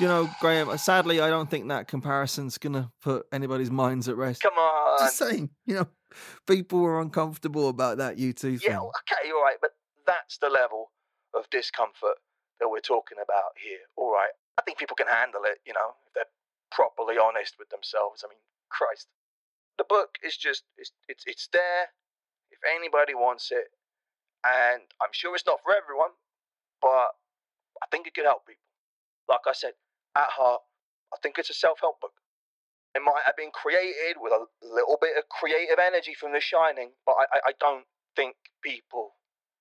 [0.03, 0.69] You know, Graham.
[0.69, 4.43] Uh, sadly, I don't think that comparison's gonna put anybody's minds at rest.
[4.43, 4.99] Come on.
[4.99, 5.87] Just saying, you know,
[6.45, 8.59] people were uncomfortable about that U2 thing.
[8.65, 10.91] Yeah, okay, all right, but that's the level
[11.37, 12.19] of discomfort
[12.59, 13.79] that we're talking about here.
[13.95, 16.33] All right, I think people can handle it, you know, if they're
[16.73, 18.25] properly honest with themselves.
[18.27, 19.07] I mean, Christ,
[19.79, 21.95] the book is just it's it's it's there
[22.51, 23.71] if anybody wants it,
[24.45, 26.11] and I'm sure it's not for everyone,
[26.81, 27.15] but
[27.81, 28.67] I think it could help people.
[29.29, 29.75] Like I said,
[30.16, 30.61] at heart,
[31.12, 32.12] I think it's a self-help book.
[32.94, 36.90] It might have been created with a little bit of creative energy from The Shining,
[37.07, 37.85] but I, I, don't
[38.16, 39.14] think people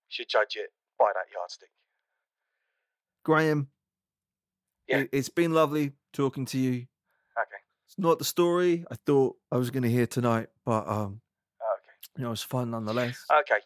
[0.09, 1.69] should judge it by that yardstick.
[3.23, 3.69] Graham.
[4.87, 4.97] Yeah.
[4.99, 6.87] it- It's been lovely talking to you.
[7.37, 11.21] Okay, It's not the story I thought I was going to hear tonight, but um,
[11.61, 13.23] okay, you know, it's fun nonetheless.
[13.31, 13.59] okay.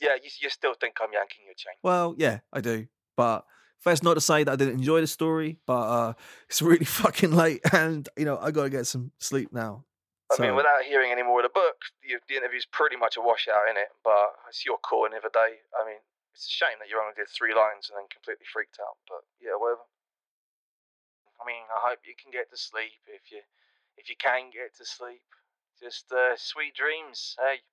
[0.00, 1.74] Yeah, you, you still think I'm yanking your chain?
[1.82, 2.86] Well, yeah, I do.
[3.16, 3.44] But
[3.80, 6.12] first, not to say that I didn't enjoy the story, but uh,
[6.48, 9.84] it's really fucking late, and you know, I got to get some sleep now.
[10.30, 13.20] I mean, without hearing any more of the book, the, the interview's pretty much a
[13.20, 13.90] washout in it.
[14.04, 15.58] But it's your call any other day.
[15.74, 15.98] I mean,
[16.32, 18.94] it's a shame that you only did three lines and then completely freaked out.
[19.10, 19.82] But yeah, whatever.
[21.42, 23.42] I mean, I hope you can get to sleep if you
[23.98, 25.26] if you can get to sleep.
[25.82, 27.34] Just uh, sweet dreams.
[27.34, 27.66] Hey,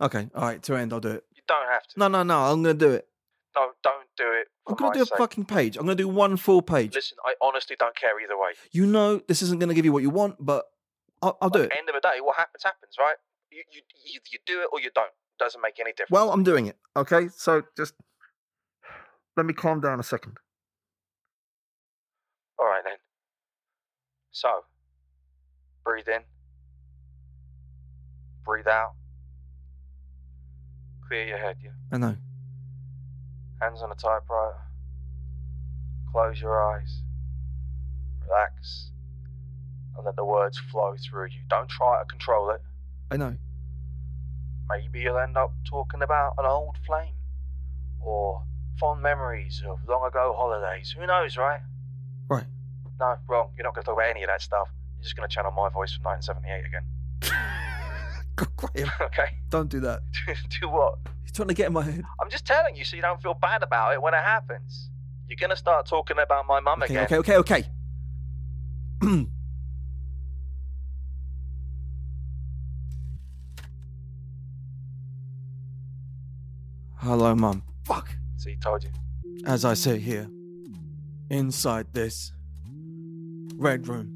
[0.00, 0.62] okay, all right.
[0.62, 1.24] To end, I'll do it.
[1.34, 1.98] you don't have to.
[1.98, 2.38] No, no, no.
[2.52, 3.08] I'm going to do it.
[3.56, 4.48] No, don't do it.
[4.66, 5.18] I'm going to do a sake.
[5.18, 5.76] fucking page.
[5.76, 6.94] I'm going to do one full page.
[6.94, 8.52] Listen, I honestly don't care either way.
[8.72, 10.64] You know, this isn't going to give you what you want, but
[11.22, 11.70] I'll, I'll do At it.
[11.70, 13.16] the end of the day, what happens happens, right?
[13.52, 15.10] You you you, you do it or you don't.
[15.38, 16.10] Doesn't make any difference.
[16.10, 16.76] Well, I'm doing it.
[16.96, 17.94] Okay, so just
[19.36, 20.38] let me calm down a second.
[22.58, 22.96] All right then.
[24.30, 24.48] So,
[25.84, 26.22] breathe in,
[28.44, 28.92] breathe out,
[31.06, 31.70] clear your head, yeah.
[31.92, 32.16] I know.
[33.60, 34.58] Hands on the typewriter.
[36.10, 37.02] Close your eyes.
[38.26, 38.90] Relax.
[39.96, 41.40] And let the words flow through you.
[41.48, 42.60] Don't try to control it.
[43.10, 43.36] I know.
[44.68, 47.14] Maybe you'll end up talking about an old flame
[48.00, 48.42] or
[48.78, 50.94] fond memories of long ago holidays.
[50.98, 51.60] Who knows, right?
[52.28, 52.44] Right.
[52.98, 53.50] No, wrong.
[53.56, 54.68] You're not going to talk about any of that stuff.
[54.96, 56.93] You're just going to channel my voice from 1978 again.
[58.56, 59.36] Graham, okay?
[59.50, 60.00] don't do that.
[60.60, 60.98] Do what?
[61.22, 62.02] He's trying to get in my head.
[62.20, 64.90] I'm just telling you so you don't feel bad about it when it happens.
[65.28, 67.18] You're going to start talking about my mum Okay, again.
[67.18, 67.64] okay, okay,
[69.02, 69.26] okay.
[76.96, 77.62] Hello, Mum.
[77.84, 78.16] Fuck.
[78.36, 78.90] So he told you.
[79.46, 80.28] As I sit here,
[81.30, 82.32] inside this
[83.56, 84.10] red room,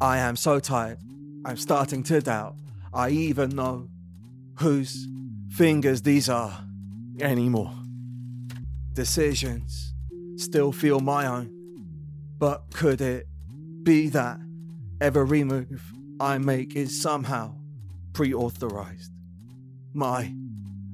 [0.00, 0.98] I am so tired.
[1.44, 2.56] I'm starting to doubt
[2.94, 3.88] I even know
[4.60, 5.08] whose
[5.50, 6.64] fingers these are
[7.20, 7.72] anymore.
[8.92, 9.94] Decisions
[10.36, 11.50] still feel my own,
[12.38, 13.26] but could it
[13.82, 14.38] be that
[15.00, 17.56] every move I make is somehow
[18.12, 19.10] pre authorized?
[19.92, 20.32] My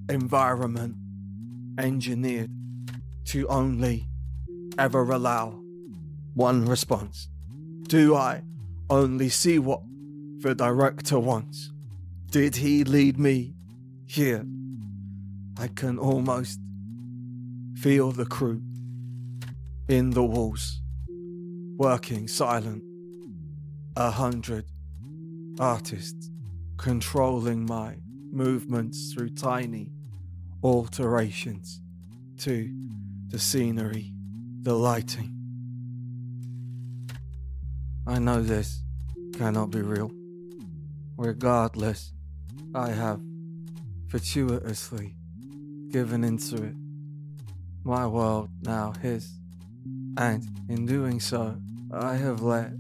[0.09, 0.97] environment
[1.79, 2.51] engineered
[3.27, 4.09] to only
[4.79, 5.61] ever allow
[6.35, 7.29] one response?
[7.83, 8.43] Do I
[8.89, 9.83] only see what
[10.39, 11.71] the director wants?
[12.31, 13.55] Did he lead me
[14.07, 14.47] here?
[15.59, 16.61] I can almost
[17.75, 18.63] feel the crew
[19.89, 20.81] in the walls,
[21.77, 22.85] working silent.
[23.97, 24.67] A hundred
[25.59, 26.31] artists
[26.77, 27.97] controlling my
[28.31, 29.91] movements through tiny
[30.63, 31.81] alterations
[32.39, 32.73] to
[33.27, 34.13] the scenery,
[34.63, 35.35] the lighting.
[38.07, 38.85] I know this
[39.37, 40.13] cannot be real.
[41.17, 42.13] Regardless,
[42.75, 43.21] I have
[44.09, 45.15] fortuitously
[45.91, 46.75] given into it.
[47.85, 49.33] My world now his,
[50.17, 51.57] and in doing so,
[51.93, 52.73] I have let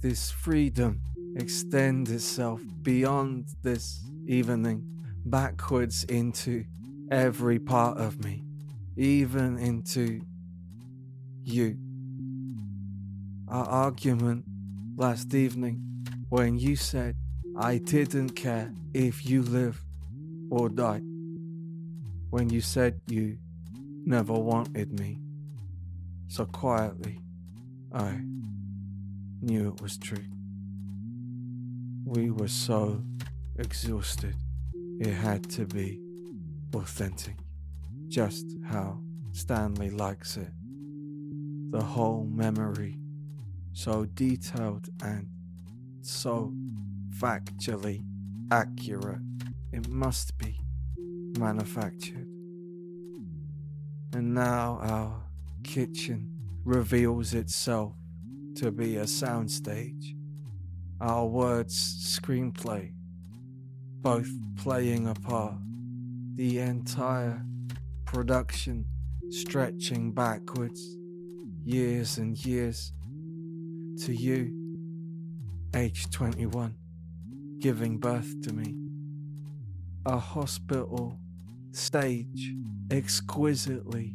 [0.00, 1.00] this freedom
[1.36, 4.84] extend itself beyond this evening,
[5.24, 6.64] backwards into
[7.10, 8.44] every part of me,
[8.96, 10.20] even into
[11.42, 11.76] you.
[13.48, 14.44] Our argument
[14.96, 15.82] last evening,
[16.28, 17.16] when you said
[17.58, 19.80] I didn't care if you lived
[20.50, 21.02] or died,
[22.28, 23.38] when you said you
[24.04, 25.20] never wanted me,
[26.28, 27.18] so quietly,
[27.94, 28.20] I
[29.40, 30.24] knew it was true.
[32.04, 33.02] We were so
[33.58, 34.34] exhausted,
[35.00, 35.98] it had to be
[36.74, 37.36] authentic,
[38.08, 39.00] just how
[39.32, 40.50] Stanley likes it.
[41.70, 42.98] The whole memory,
[43.72, 45.28] so detailed and
[46.02, 46.52] so
[47.20, 48.04] factually
[48.50, 49.20] accurate,
[49.72, 50.60] it must be
[51.38, 52.26] manufactured.
[54.14, 55.22] And now our
[55.62, 56.30] kitchen
[56.64, 57.94] reveals itself
[58.56, 60.14] to be a soundstage.
[61.00, 62.92] Our words, screenplay,
[64.00, 65.54] both playing a part.
[66.36, 67.44] The entire
[68.04, 68.86] production
[69.30, 70.96] stretching backwards,
[71.64, 72.92] years and years,
[74.04, 74.52] to you,
[75.74, 76.74] age 21,
[77.58, 78.74] giving birth to me.
[80.04, 81.18] A hospital
[81.72, 82.54] stage
[82.90, 84.14] exquisitely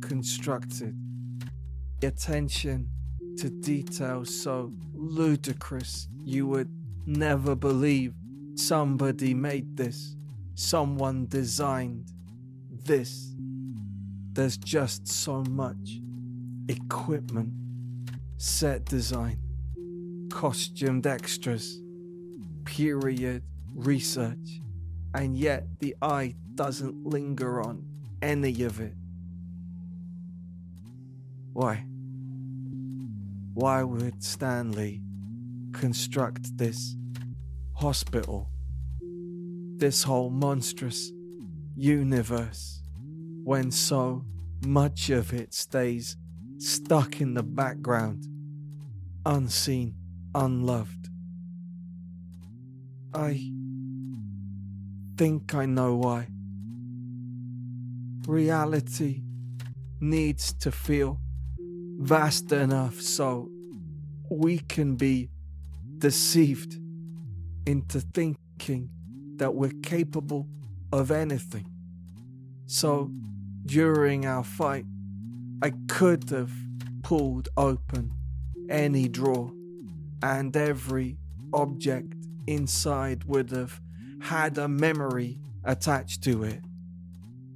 [0.00, 0.96] constructed.
[2.02, 2.88] Attention
[3.38, 6.68] to detail so ludicrous you would
[7.06, 8.14] never believe
[8.54, 10.16] somebody made this,
[10.54, 12.10] someone designed
[12.84, 13.34] this.
[14.32, 16.00] There's just so much
[16.68, 17.52] equipment,
[18.36, 19.38] set design,
[20.30, 21.80] costumed extras,
[22.68, 23.42] period
[23.74, 24.60] research,
[25.14, 27.82] and yet the eye doesn't linger on
[28.20, 28.92] any of it.
[31.54, 31.86] Why?
[33.54, 35.00] Why would Stanley
[35.72, 36.94] construct this
[37.72, 38.50] hospital,
[39.78, 41.10] this whole monstrous
[41.74, 42.82] universe,
[43.44, 44.24] when so
[44.66, 46.18] much of it stays
[46.58, 48.26] stuck in the background,
[49.24, 49.94] unseen,
[50.34, 50.97] unloved?
[53.14, 53.52] I
[55.16, 56.28] think I know why.
[58.26, 59.22] Reality
[60.00, 61.20] needs to feel
[61.98, 63.50] vast enough so
[64.30, 65.30] we can be
[65.98, 66.76] deceived
[67.66, 68.90] into thinking
[69.36, 70.46] that we're capable
[70.92, 71.66] of anything.
[72.66, 73.10] So
[73.66, 74.84] during our fight,
[75.62, 76.52] I could have
[77.02, 78.12] pulled open
[78.68, 79.50] any drawer,
[80.22, 81.16] and every
[81.52, 82.14] object
[82.48, 83.80] inside would have
[84.20, 86.60] had a memory attached to it.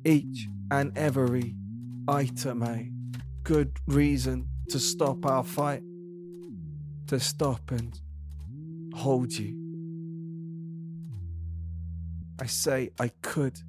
[0.04, 1.54] Each and every
[2.06, 2.90] item a
[3.42, 5.82] good reason to stop our fight,
[7.06, 7.98] to stop and
[8.94, 9.56] hold you.
[12.40, 13.60] I say I could.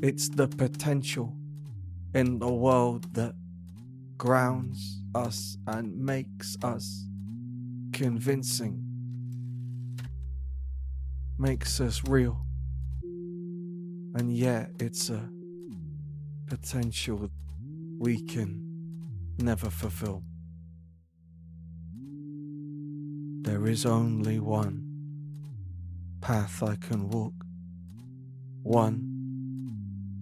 [0.00, 1.34] It's the potential
[2.14, 3.34] in the world that
[4.16, 7.06] grounds us and makes us
[7.92, 8.82] convincing,
[11.38, 12.44] makes us real.
[13.02, 15.28] And yet, it's a
[16.48, 17.30] potential
[17.98, 18.64] we can
[19.38, 20.22] never fulfill.
[23.42, 24.84] There is only one
[26.20, 27.34] path I can walk,
[28.62, 29.04] one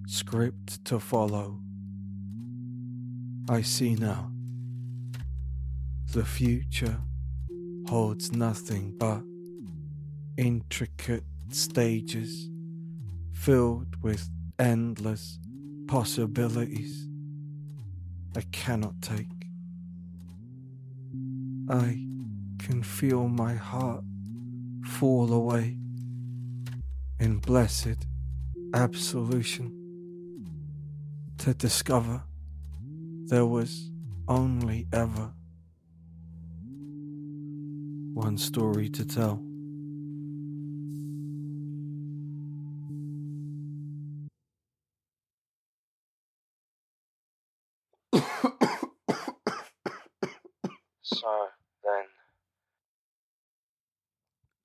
[0.07, 1.59] script to follow.
[3.49, 4.33] I see now.
[6.13, 6.99] The future
[7.89, 9.23] holds nothing but
[10.37, 12.51] intricate stages
[13.33, 14.29] filled with
[14.59, 15.39] endless
[15.87, 17.09] possibilities
[18.35, 19.29] I cannot take.
[21.71, 22.07] I
[22.59, 24.05] can feel my heart
[24.85, 25.79] fall away
[27.19, 28.07] in blessed
[28.75, 29.73] absolution
[31.39, 32.23] to discover
[33.25, 33.91] there was
[34.29, 35.33] only ever
[38.13, 39.46] one story to tell.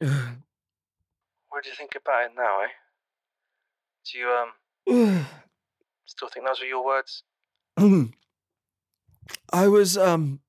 [1.49, 2.67] what do you think about it now, eh?
[4.11, 4.49] Do you um
[6.05, 7.21] still think those were your words?
[9.53, 10.39] I was um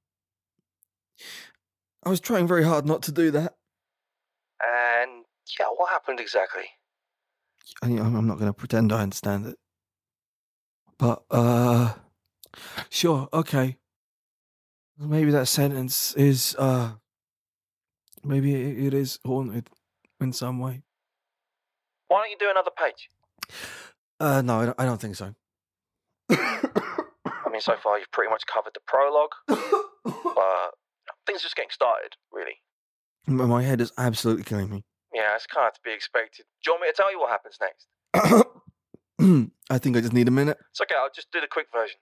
[2.03, 3.57] I was trying very hard not to do that.
[4.63, 5.27] And
[5.59, 6.65] yeah, what happened exactly?
[7.83, 9.59] I, I'm I'm not going to pretend I understand it.
[10.99, 11.93] But uh
[12.89, 13.77] sure, okay.
[14.99, 16.93] Maybe that sentence is uh
[18.25, 19.69] maybe it, is haunted
[20.21, 20.83] in some way.
[22.09, 23.09] Why don't you do another page?
[24.21, 25.35] Uh no, I don't, I don't think so.
[26.31, 30.71] I mean, so far you've pretty much covered the prologue, but
[31.27, 32.57] things are just getting started, really.
[33.27, 34.85] My my head is absolutely killing me.
[35.15, 36.47] Yeah, it's kind of to be expected.
[36.65, 37.87] Do you want me to tell you what happens next?
[39.71, 40.59] I think I just need a minute.
[40.71, 41.97] It's okay, I'll just do the quick version.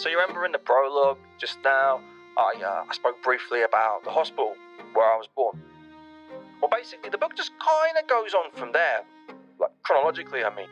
[0.00, 2.00] So you remember in the prologue just now,
[2.34, 4.54] I uh, I spoke briefly about the hospital
[4.94, 5.60] where I was born.
[6.62, 9.02] Well, basically, the book just kind of goes on from there,
[9.58, 10.42] like chronologically.
[10.42, 10.68] I mean,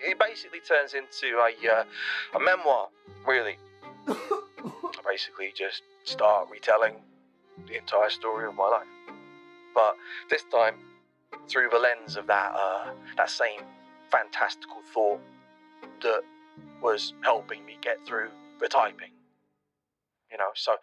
[0.00, 1.84] it basically turns into a uh,
[2.36, 2.90] a memoir,
[3.26, 3.56] really.
[4.06, 6.94] I basically just start retelling
[7.66, 8.86] the entire story of my life,
[9.74, 9.96] but
[10.30, 10.76] this time
[11.48, 13.62] through the lens of that uh, that same
[14.12, 15.20] fantastical thought
[16.02, 16.22] that
[16.80, 18.28] was helping me get through
[18.60, 19.12] the typing.
[20.30, 20.76] You know, so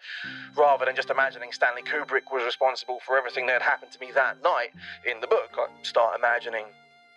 [0.55, 4.11] rather than just imagining Stanley Kubrick was responsible for everything that had happened to me
[4.13, 4.69] that night
[5.05, 6.65] in the book, I start imagining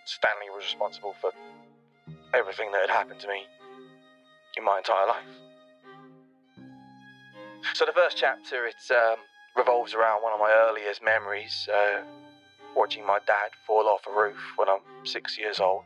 [0.05, 1.31] Stanley was responsible for
[2.35, 3.45] everything that had happened to me
[4.57, 5.25] in my entire life.
[7.75, 9.17] So the first chapter, it um,
[9.57, 12.03] revolves around one of my earliest memories, uh,
[12.77, 15.85] watching my dad fall off a roof when I'm six years old.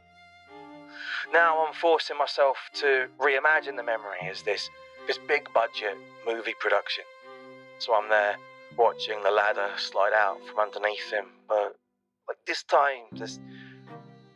[1.33, 4.71] Now I'm forcing myself to reimagine the memory as this
[5.07, 5.97] this big budget
[6.27, 7.05] movie production.
[7.79, 8.37] So I'm there
[8.77, 11.77] watching the ladder slide out from underneath him, but
[12.29, 13.39] like this time there's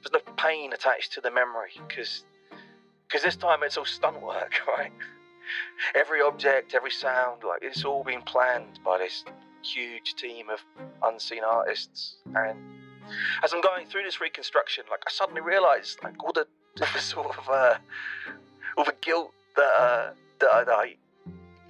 [0.03, 2.25] there's no pain attached to the memory because
[3.07, 4.93] because this time it's all stunt work, right?
[5.95, 9.25] Every object, every sound, like it's all been planned by this
[9.63, 10.61] huge team of
[11.03, 12.17] unseen artists.
[12.35, 12.59] And
[13.43, 16.47] as I'm going through this reconstruction, like I suddenly realised like all the,
[16.77, 17.77] the sort of uh,
[18.77, 20.97] all the guilt that uh, that I, that I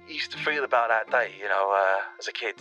[0.07, 2.55] used to feel about that day, you know, uh, as a kid.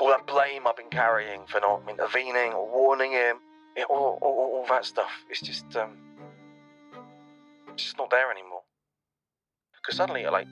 [0.00, 3.38] All that blame I've been carrying for not intervening or warning him,
[3.76, 5.10] it, all, all, all, that stuff.
[5.28, 5.90] It's just, um,
[7.74, 8.62] just not there anymore.
[9.74, 10.46] Because suddenly, like,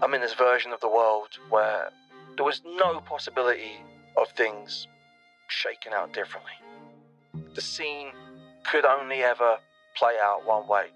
[0.00, 1.90] I'm in this version of the world where
[2.36, 3.72] there was no possibility
[4.16, 4.86] of things
[5.50, 6.52] shaking out differently.
[7.54, 8.08] The scene
[8.70, 9.58] could only ever
[9.96, 10.86] play out one way.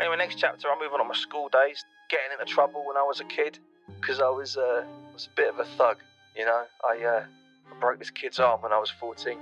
[0.00, 3.20] Anyway, next chapter, I'm moving on my school days, getting into trouble when I was
[3.20, 3.58] a kid,
[4.00, 5.98] because I was uh, was a bit of a thug.
[6.36, 7.24] You know, I, uh,
[7.70, 9.38] I broke this kid's arm when I was 14.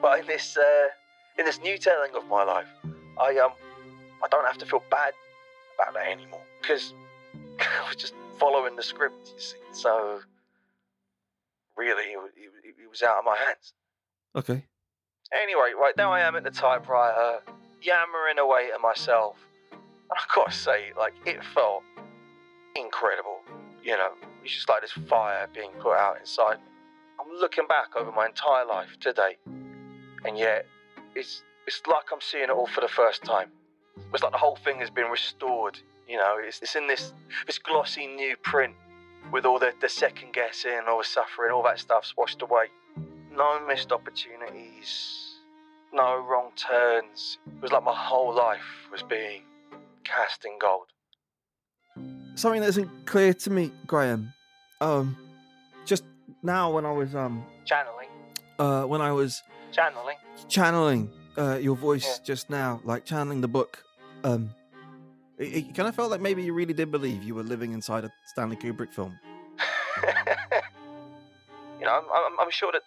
[0.00, 0.88] But in this uh,
[1.38, 2.68] in this new telling of my life,
[3.18, 3.52] I um
[4.22, 5.12] I don't have to feel bad
[5.74, 6.94] about that anymore because
[7.60, 9.32] I was just following the script.
[9.34, 10.20] You see, so
[11.80, 13.72] really, it, was out of my hands.
[14.34, 14.64] Okay.
[15.32, 17.40] Anyway, right now I am at the typewriter,
[17.82, 19.36] yammering away to myself
[20.16, 21.82] I've gotta say, like, it felt
[22.74, 23.40] incredible.
[23.82, 24.10] You know,
[24.44, 26.64] it's just like this fire being put out inside me.
[27.20, 29.36] I'm looking back over my entire life today,
[30.24, 30.66] and yet
[31.14, 33.50] it's it's like I'm seeing it all for the first time.
[34.12, 35.78] It's like the whole thing has been restored.
[36.08, 37.12] You know, it's, it's in this
[37.46, 38.74] this glossy new print
[39.32, 42.66] with all the, the second guessing, all the suffering, all that stuff's washed away.
[43.32, 45.38] No missed opportunities,
[45.92, 47.38] no wrong turns.
[47.46, 49.42] It was like my whole life was being
[50.04, 50.86] cast in gold.
[52.34, 54.32] Something that isn't clear to me, Graham.
[54.80, 55.16] Um,
[55.84, 56.04] just
[56.42, 58.08] now when I was um channeling,
[58.58, 60.16] uh, when I was channeling,
[60.48, 62.24] channeling uh, your voice yeah.
[62.24, 63.84] just now, like channeling the book.
[64.24, 64.50] Um,
[65.40, 68.04] it, it kind of felt like maybe you really did believe you were living inside
[68.04, 69.18] a Stanley Kubrick film.
[71.80, 72.82] you know, I'm, I'm, I'm sure that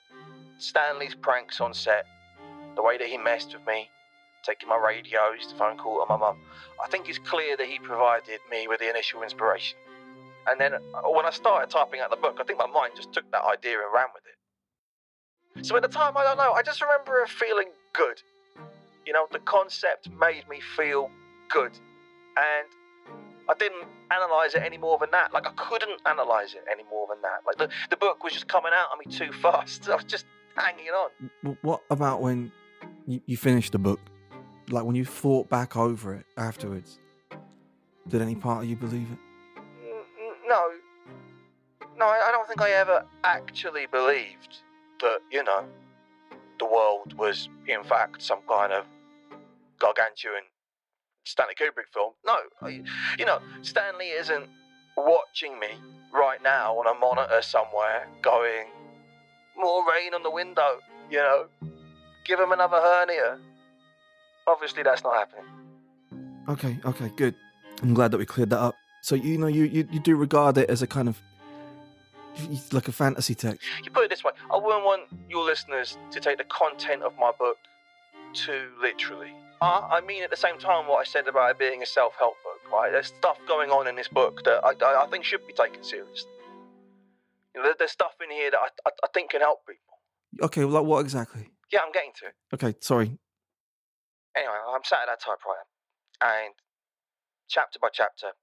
[0.59, 2.05] Stanley's pranks on set,
[2.75, 3.89] the way that he messed with me,
[4.43, 6.37] taking my radios, the phone call to my mum.
[6.83, 9.77] I think it's clear that he provided me with the initial inspiration.
[10.47, 13.13] And then uh, when I started typing out the book, I think my mind just
[13.13, 15.65] took that idea and ran with it.
[15.65, 18.21] So at the time, I don't know, I just remember feeling good.
[19.07, 21.09] You know, the concept made me feel
[21.49, 21.71] good.
[22.37, 22.67] And
[23.49, 25.33] I didn't analyze it any more than that.
[25.33, 27.41] Like, I couldn't analyze it any more than that.
[27.45, 29.89] Like, the, the book was just coming out on me too fast.
[29.89, 30.25] I was just
[30.55, 31.57] hanging on.
[31.61, 32.51] What about when
[33.07, 33.99] you, you finished the book?
[34.69, 36.99] like when you thought back over it afterwards,
[38.07, 39.17] did any part of you believe it?
[40.47, 40.69] No.
[41.97, 44.57] No, I don't think I ever actually believed
[45.01, 45.65] that, you know,
[46.59, 48.85] the world was in fact some kind of
[49.79, 50.43] gargantuan
[51.23, 52.13] Stanley Kubrick film.
[52.25, 52.37] No,
[53.17, 54.47] you know, Stanley isn't
[54.97, 55.67] watching me
[56.13, 58.67] right now on a monitor somewhere going,
[59.57, 61.47] more rain on the window, you know,
[62.25, 63.39] give him another hernia,
[64.47, 65.45] obviously that's not happening.
[66.49, 67.35] Okay, okay, good.
[67.81, 68.75] I'm glad that we cleared that up.
[69.01, 71.21] So you know, you you, you do regard it as a kind of
[72.71, 73.61] like a fantasy text.
[73.83, 77.13] You put it this way: I wouldn't want your listeners to take the content of
[77.17, 77.57] my book
[78.33, 79.33] too literally.
[79.63, 82.35] Uh, I mean, at the same time, what I said about it being a self-help
[82.43, 82.91] book, right?
[82.91, 85.81] There's stuff going on in this book that I, I, I think should be taken
[85.81, 86.29] seriously.
[87.55, 90.45] You know, there's stuff in here that I, I, I think can help people.
[90.45, 91.47] Okay, well, like what exactly?
[91.71, 92.25] Yeah, I'm getting to.
[92.27, 92.35] it.
[92.55, 93.17] Okay, sorry.
[94.35, 95.63] Anyway, I'm sat at that typewriter,
[96.19, 96.55] and
[97.47, 98.35] chapter by chapter,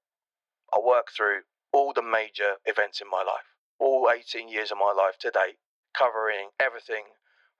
[0.73, 1.41] I work through
[1.71, 3.45] all the major events in my life,
[3.77, 5.61] all 18 years of my life to date,
[5.95, 7.13] covering everything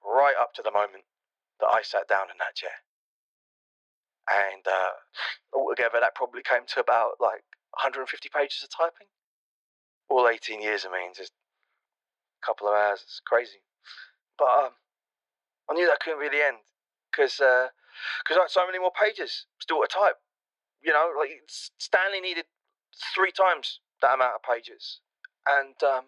[0.03, 1.03] right up to the moment
[1.59, 2.81] that I sat down in that chair.
[4.31, 4.95] And uh,
[5.53, 7.43] altogether, that probably came to about like
[7.75, 9.07] 150 pages of typing.
[10.09, 13.01] All 18 years, I mean, just a couple of hours.
[13.03, 13.63] It's crazy.
[14.37, 14.73] But um,
[15.69, 16.57] I knew that couldn't be the end
[17.11, 20.17] because because I had so many more pages still to type.
[20.81, 22.45] You know, like Stanley needed
[23.13, 24.99] three times that amount of pages,
[25.47, 26.05] and um,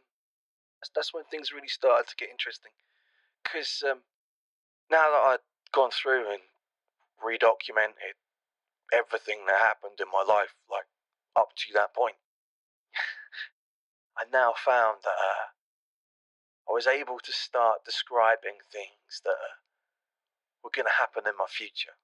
[0.82, 2.72] that's, that's when things really started to get interesting.
[3.44, 4.00] Because um,
[4.90, 6.42] now that I'd gone through and
[7.24, 8.20] redocumented
[8.94, 10.86] everything that happened in my life, like
[11.36, 12.16] up to that point,
[14.18, 15.48] I now found that uh,
[16.70, 19.56] I was able to start describing things that uh,
[20.64, 21.96] were going to happen in my future.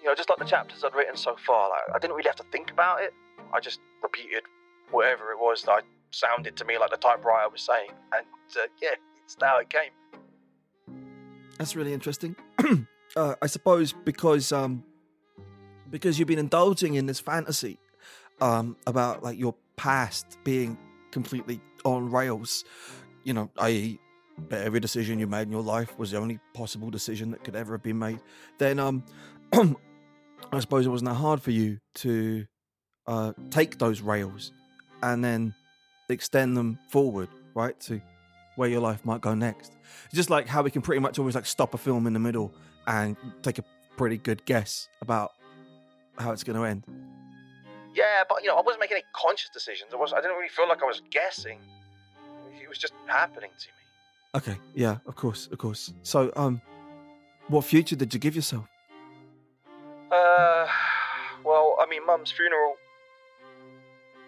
[0.00, 2.36] You know, just like the chapters I'd written so far, like, I didn't really have
[2.36, 3.12] to think about it.
[3.52, 4.42] I just repeated
[4.90, 8.96] whatever it was that sounded to me like the typewriter was saying, and uh, yeah,
[9.24, 9.92] it's how it came.
[11.62, 12.34] That's really interesting.
[13.16, 14.82] uh, I suppose because um,
[15.90, 17.78] because you've been indulging in this fantasy
[18.40, 20.76] um, about like your past being
[21.12, 22.64] completely on rails.
[23.22, 24.00] You know, i.e.,
[24.50, 27.74] every decision you made in your life was the only possible decision that could ever
[27.74, 28.18] have been made.
[28.58, 29.04] Then um,
[29.52, 32.44] I suppose it wasn't that hard for you to
[33.06, 34.50] uh, take those rails
[35.00, 35.54] and then
[36.08, 38.00] extend them forward, right, to
[38.56, 39.72] where your life might go next.
[40.12, 42.52] Just like how we can pretty much always like stop a film in the middle
[42.86, 43.64] and take a
[43.96, 45.32] pretty good guess about
[46.18, 46.84] how it's going to end.
[47.94, 49.92] Yeah, but you know, I wasn't making any conscious decisions.
[49.92, 50.12] I was.
[50.12, 51.58] I didn't really feel like I was guessing.
[52.62, 53.74] It was just happening to me.
[54.34, 55.92] Okay, yeah, of course, of course.
[56.02, 56.62] So, um,
[57.48, 58.66] what future did you give yourself?
[60.10, 60.66] Uh,
[61.44, 62.76] well, I mean, Mum's funeral.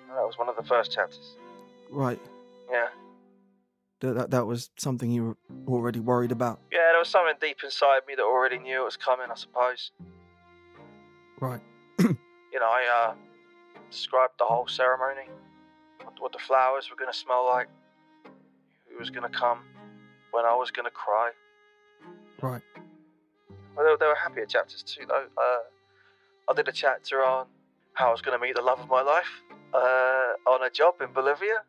[0.09, 1.37] That was one of the first chapters.
[1.91, 2.21] Right,
[2.71, 2.89] Yeah,
[4.13, 6.61] that that, was something you were already worried about.
[6.71, 6.91] yeah.
[6.93, 9.27] There was something deep inside me that already knew it was coming.
[9.31, 9.93] I suppose.
[11.41, 11.61] Right.
[12.55, 13.15] You know, I uh,
[13.91, 15.29] described the whole ceremony,
[16.05, 17.67] what, what the flowers were going to smell like,
[18.89, 19.59] who was going to come,
[20.31, 21.33] when I was going to cry.
[22.41, 22.63] Right.
[23.75, 25.27] Well, there, there were happier chapters too, though.
[25.37, 25.59] Uh,
[26.49, 27.47] I did a chapter on
[27.95, 29.43] how I was going to meet the love of my life
[29.75, 31.65] uh, on a job in Bolivia.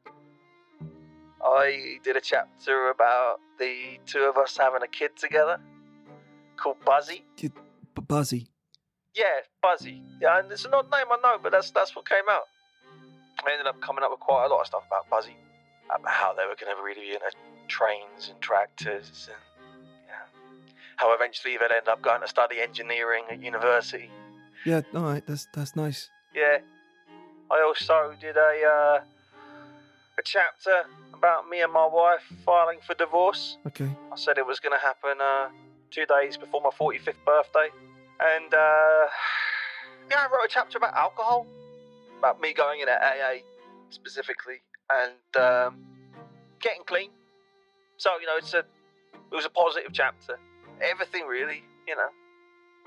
[1.45, 5.59] I did a chapter about the two of us having a kid together
[6.57, 7.23] called Buzzy.
[7.39, 7.51] B-
[8.07, 8.47] Buzzy.
[9.13, 10.01] Yeah, Buzzy.
[10.19, 12.43] Yeah, and it's an odd name, I know, but that's that's what came out.
[13.45, 15.35] I ended up coming up with quite a lot of stuff about Buzzy,
[15.93, 17.31] about how they were going to really be into
[17.67, 19.37] trains and tractors, and
[20.07, 20.41] yeah,
[20.95, 24.09] how eventually they'd end up going to study engineering at university.
[24.65, 26.09] Yeah, all right, that's that's nice.
[26.33, 26.57] Yeah,
[27.51, 29.03] I also did a uh,
[30.17, 33.57] a chapter about me and my wife filing for divorce.
[33.67, 33.89] Okay.
[34.11, 35.49] I said it was going to happen uh,
[35.91, 37.69] two days before my 45th birthday.
[38.19, 39.07] And uh,
[40.09, 41.45] yeah, I wrote a chapter about alcohol,
[42.19, 43.39] about me going in at AA
[43.89, 45.77] specifically, and um,
[46.61, 47.09] getting clean.
[47.97, 50.37] So you know, it's a it was a positive chapter.
[50.81, 52.09] Everything really, you know,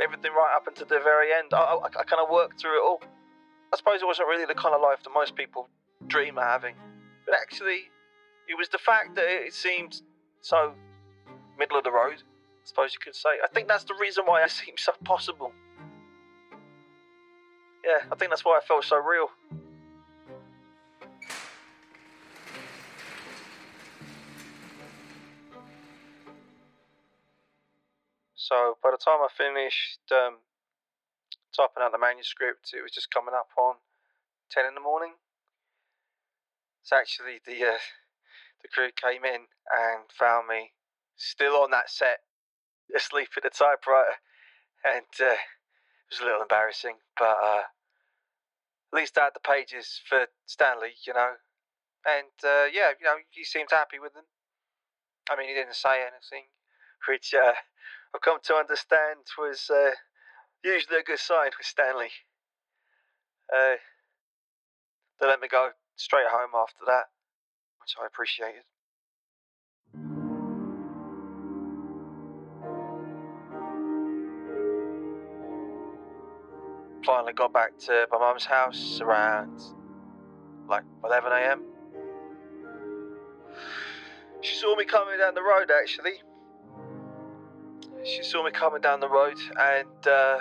[0.03, 1.53] everything right up until the very end.
[1.53, 3.03] I, I, I kind of worked through it all.
[3.72, 5.68] I suppose it wasn't really the kind of life that most people
[6.07, 6.74] dream of having,
[7.29, 7.91] but actually,
[8.49, 10.01] it was the fact that it seemed
[10.41, 10.72] so
[11.59, 12.22] middle of the road.
[12.22, 13.31] I suppose you could say.
[13.45, 15.53] I think that's the reason why it seemed so possible.
[17.85, 19.29] Yeah, I think that's why I felt so real.
[28.35, 30.37] So by the time I finished um,
[31.55, 33.74] typing out the manuscript, it was just coming up on
[34.51, 35.12] ten in the morning.
[36.89, 37.78] So actually, the uh,
[38.62, 40.72] the crew came in and found me
[41.16, 42.20] still on that set,
[42.97, 44.16] asleep at the typewriter,
[44.82, 47.64] and uh, it was a little embarrassing, but uh,
[48.89, 51.32] at least I had the pages for Stanley, you know,
[52.07, 54.24] and uh, yeah, you know, he seemed happy with them.
[55.28, 56.49] I mean, he didn't say anything,
[57.07, 57.53] which uh,
[58.14, 59.91] I've come to understand was uh,
[60.64, 62.12] usually a good sign with Stanley.
[63.53, 63.76] They
[65.20, 67.07] let me go straight home after that,
[67.81, 68.63] which I appreciated.
[77.05, 79.61] Finally got back to my mum's house around
[80.69, 81.63] like 11 a.m.
[84.41, 86.23] She saw me coming down the road actually.
[88.05, 90.39] She saw me coming down the road and uh,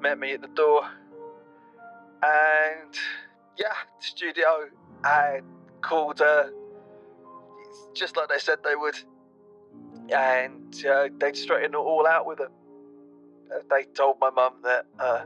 [0.00, 0.88] met me at the door.
[2.22, 2.94] And
[3.58, 4.68] yeah, the studio
[5.04, 5.42] had
[5.80, 6.50] called her
[7.94, 8.96] just like they said they would.
[10.14, 12.50] And uh, they'd straightened it all out with her.
[13.52, 15.24] Uh, They told my mum that, uh,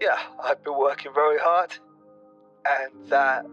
[0.00, 1.76] yeah, I'd been working very hard
[2.68, 3.46] and that,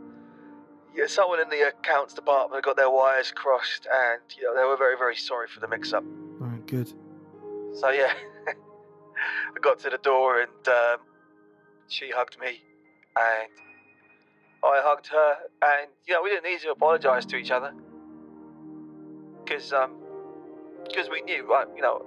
[0.95, 4.78] yeah, someone in the accounts department got their wires crossed, and you know they were
[4.78, 6.03] very, very sorry for the mix-up.
[6.39, 6.88] All right, good.
[7.74, 8.13] So yeah,
[8.47, 10.97] I got to the door and um,
[11.88, 12.61] she hugged me,
[13.18, 13.49] and
[14.64, 17.74] I hugged her, and you know we didn't need to apologise to each other
[19.43, 19.95] because um
[20.86, 21.68] because we knew, right?
[21.76, 22.05] You know,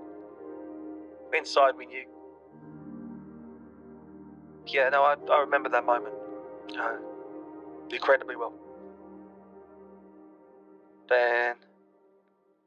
[1.36, 2.04] inside we knew.
[4.66, 6.14] Yeah, no, I, I remember that moment
[6.78, 6.96] uh,
[7.90, 8.52] incredibly well.
[11.08, 11.56] Then,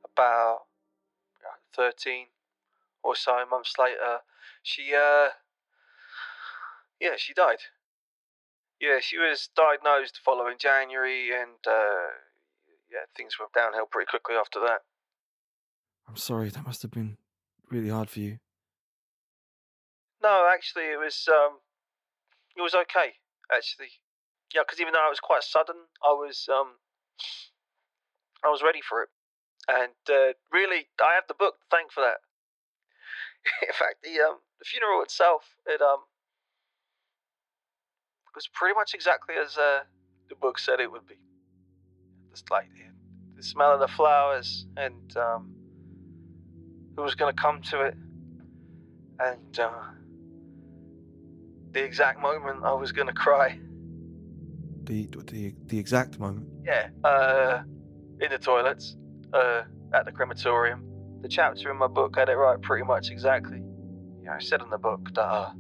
[0.06, 0.60] about
[1.46, 2.28] uh, 13
[3.04, 4.20] or so months later,
[4.64, 5.30] she, uh,
[7.02, 7.58] yeah, she died.
[8.80, 12.08] Yeah, she was diagnosed the following January, and, uh,
[12.90, 14.82] yeah, things went downhill pretty quickly after that.
[16.08, 16.50] I'm sorry.
[16.50, 17.18] That must have been
[17.70, 18.40] really hard for you.
[20.24, 21.60] No, actually, it was, um,
[22.56, 23.14] it was okay,
[23.54, 23.92] actually.
[24.54, 26.80] Yeah, because even though it was quite sudden, I was, um,
[28.44, 29.10] I was ready for it.
[29.68, 32.20] And, uh, really, I have the book to thank for that.
[33.68, 36.09] In fact, the um the funeral itself, it um
[38.36, 39.80] was pretty much exactly as uh,
[40.30, 41.16] the book said it would be.
[42.32, 42.84] Just like the,
[43.38, 45.56] the smell of the flowers and um,
[46.96, 47.96] who was going to come to it,
[49.20, 49.72] and uh,
[51.72, 53.60] the exact moment I was going to cry.
[54.84, 56.48] The the the exact moment.
[56.66, 57.62] Yeah, uh,
[58.22, 58.96] in the toilets,
[59.34, 59.64] uh,
[59.94, 60.86] at the crematorium.
[61.22, 63.62] The chapter in my book had it right pretty much exactly.
[64.24, 65.52] Yeah, I said in the book that uh,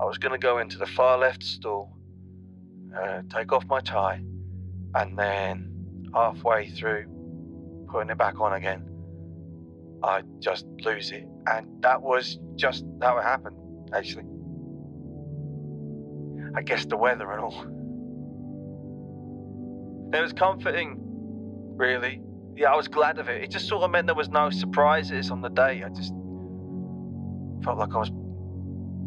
[0.00, 1.94] I was going to go into the far left stall,
[2.96, 4.22] uh, take off my tie,
[4.94, 7.04] and then halfway through
[7.90, 8.88] putting it back on again,
[10.02, 11.26] I just lose it.
[11.46, 13.56] And that was just how it happened,
[13.92, 14.24] actually.
[16.56, 17.60] I guess the weather and all.
[20.14, 20.96] It was comforting,
[21.76, 22.22] really.
[22.56, 23.42] Yeah, I was glad of it.
[23.42, 25.82] It just sort of meant there was no surprises on the day.
[25.84, 26.14] I just
[27.62, 28.10] felt like I was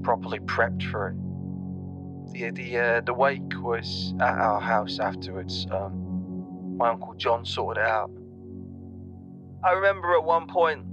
[0.04, 2.34] properly prepped for it.
[2.34, 5.68] The the uh, the wake was at our house afterwards.
[5.72, 8.12] Um, my uncle John sorted it out.
[9.64, 10.86] I remember at one point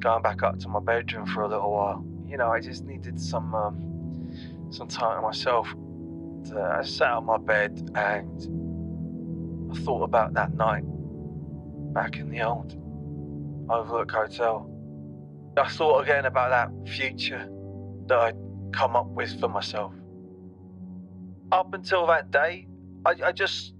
[0.00, 2.04] going back up to my bedroom for a little while.
[2.26, 4.32] You know, I just needed some um,
[4.70, 5.68] some time to myself.
[6.44, 10.84] So I sat on my bed and I thought about that night
[11.92, 12.72] back in the old
[13.70, 14.70] Overlook Hotel.
[15.56, 17.48] I thought again about that future
[18.08, 18.36] that I'd
[18.72, 19.92] come up with for myself.
[21.52, 22.66] Up until that day,
[23.06, 23.74] I, I just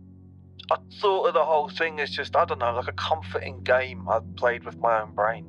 [0.71, 4.09] I thought of the whole thing as just I don't know, like a comforting game
[4.09, 5.47] I played with my own brain.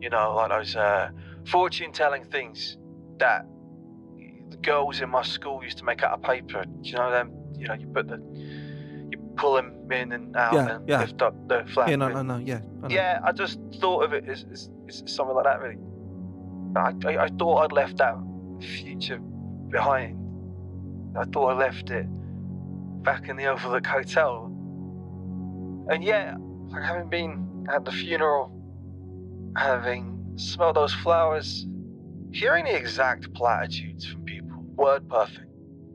[0.00, 1.10] You know, like those uh,
[1.46, 2.76] fortune-telling things
[3.18, 3.46] that
[4.50, 6.64] the girls in my school used to make out of paper.
[6.82, 7.32] You know them.
[7.56, 8.18] You know, you put the
[9.10, 11.00] you pull them in and out Yeah, and yeah.
[11.00, 11.88] lift up the flap.
[11.88, 12.60] Yeah, no, no, no, yeah.
[12.82, 15.78] I yeah, I just thought of it as, as, as something like that, really.
[16.76, 18.16] I, I, I thought I'd left that
[18.60, 20.16] future behind.
[21.16, 22.06] I thought I left it
[23.02, 24.44] back in the Overlook Hotel.
[25.90, 26.36] And yeah,
[26.68, 28.52] like having been at the funeral,
[29.56, 31.66] having smelled those flowers,
[32.32, 35.46] hearing the exact platitudes from people, word perfect,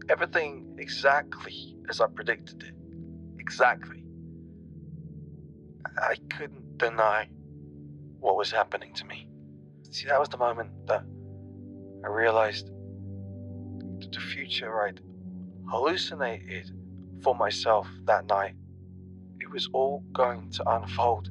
[0.10, 2.74] everything exactly as I predicted it.
[3.40, 4.04] Exactly.
[5.98, 7.30] I couldn't deny
[8.20, 9.28] what was happening to me.
[9.94, 11.04] See, that was the moment that
[12.04, 15.00] I realized that the future I'd
[15.70, 16.72] hallucinated
[17.22, 18.56] for myself that night,
[19.40, 21.30] it was all going to unfold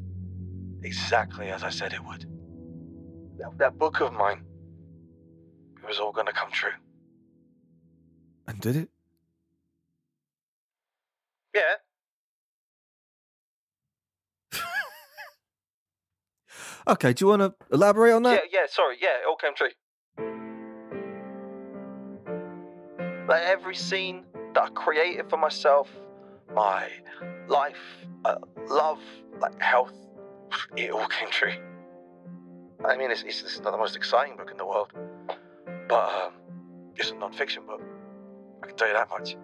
[0.85, 2.25] exactly as I said it would.
[3.39, 4.45] That, that book of mine,
[5.83, 6.71] it was all going to come true.
[8.47, 8.89] And did it?
[11.53, 11.82] Yeah,
[16.89, 18.43] Okay, do you want to elaborate on yeah, that?
[18.53, 19.69] yeah, sorry, yeah, it all came true.
[23.29, 24.25] Like every scene
[24.55, 25.89] that I created for myself,
[26.55, 26.91] my
[27.49, 27.77] life,
[28.25, 28.37] uh,
[28.69, 29.01] love,
[29.41, 29.95] like health,
[30.77, 31.55] it all came true.
[32.85, 34.93] I mean, it's, it's, it's not the most exciting book in the world,
[35.89, 36.33] but um,
[36.97, 37.81] it's a non-fiction book.
[38.63, 39.37] I can tell you that much.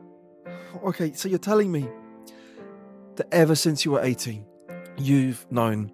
[0.82, 1.88] Okay, so you're telling me
[3.14, 4.44] that ever since you were 18,
[4.96, 5.92] you've known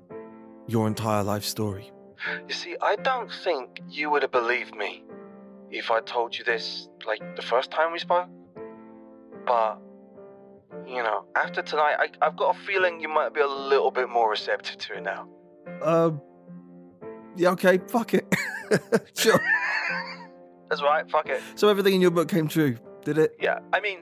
[0.67, 1.91] your entire life story.
[2.49, 5.05] You see, I don't think you would have believed me
[5.71, 8.29] if I told you this, like, the first time we spoke.
[9.47, 9.79] But,
[10.87, 14.09] you know, after tonight, I, I've got a feeling you might be a little bit
[14.09, 15.29] more receptive to it now.
[15.83, 16.21] Um,
[17.37, 18.25] yeah, okay, fuck it.
[19.17, 19.41] sure.
[20.71, 21.43] That's right, fuck it.
[21.57, 23.37] So everything in your book came true, did it?
[23.41, 23.99] Yeah, I mean,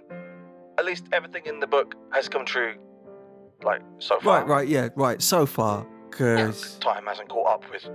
[0.79, 2.75] at least everything in the book has come true,
[3.65, 4.41] like so far.
[4.41, 5.21] Right, right, yeah, right.
[5.21, 5.87] So far,
[6.19, 7.89] Yeah, because time hasn't caught up with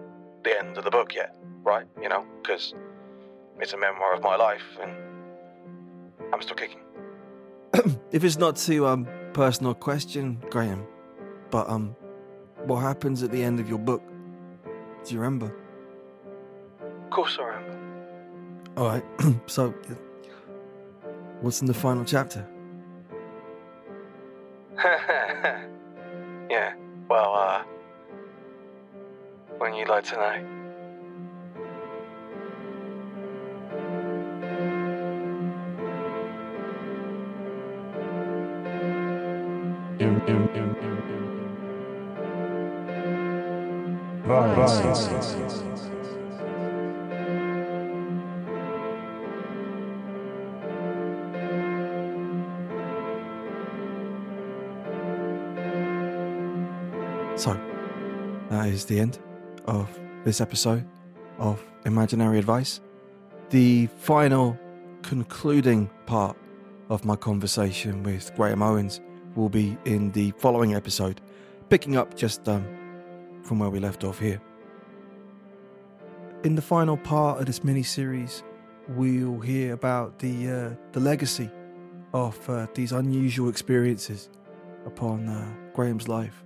[0.44, 1.86] the end of the book yet, right?
[2.02, 2.74] You know, because
[3.60, 4.92] it's a memoir of my life, and
[6.34, 6.82] I'm still kicking.
[8.12, 10.86] if it's not too um personal question, Graham,
[11.52, 11.96] but um,
[12.66, 14.02] what happens at the end of your book?
[15.06, 15.56] Do you remember?
[17.06, 17.78] Of course, I remember.
[18.78, 19.04] All right.
[19.46, 19.74] so,
[21.42, 22.48] what's in the final chapter?
[29.88, 30.58] when you'd like.
[57.38, 57.56] So,
[58.50, 59.20] that is the end
[59.68, 59.88] of
[60.24, 60.86] this episode
[61.38, 62.82] of Imaginary Advice.
[63.50, 64.58] The final
[65.04, 66.38] concluding part
[66.90, 69.02] of my conversation with Graham Owens
[69.36, 71.22] will be in the following episode,
[71.70, 72.66] picking up just um,
[73.44, 74.42] from where we left off here.
[76.44, 78.44] In the final part of this mini series,
[78.90, 81.50] we'll hear about the uh, the legacy
[82.14, 84.30] of uh, these unusual experiences
[84.86, 86.44] upon uh, Graham's life.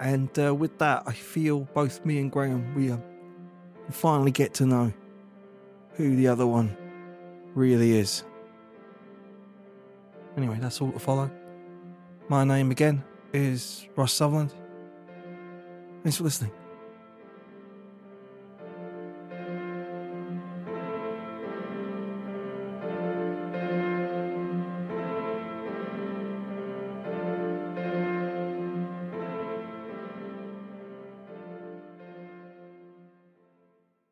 [0.00, 2.98] And uh, with that, I feel both me and Graham, we uh,
[3.90, 4.92] finally get to know
[5.94, 6.76] who the other one
[7.54, 8.24] really is.
[10.36, 11.30] Anyway, that's all to follow.
[12.28, 14.52] My name again is Ross Sutherland.
[16.02, 16.52] Thanks for listening.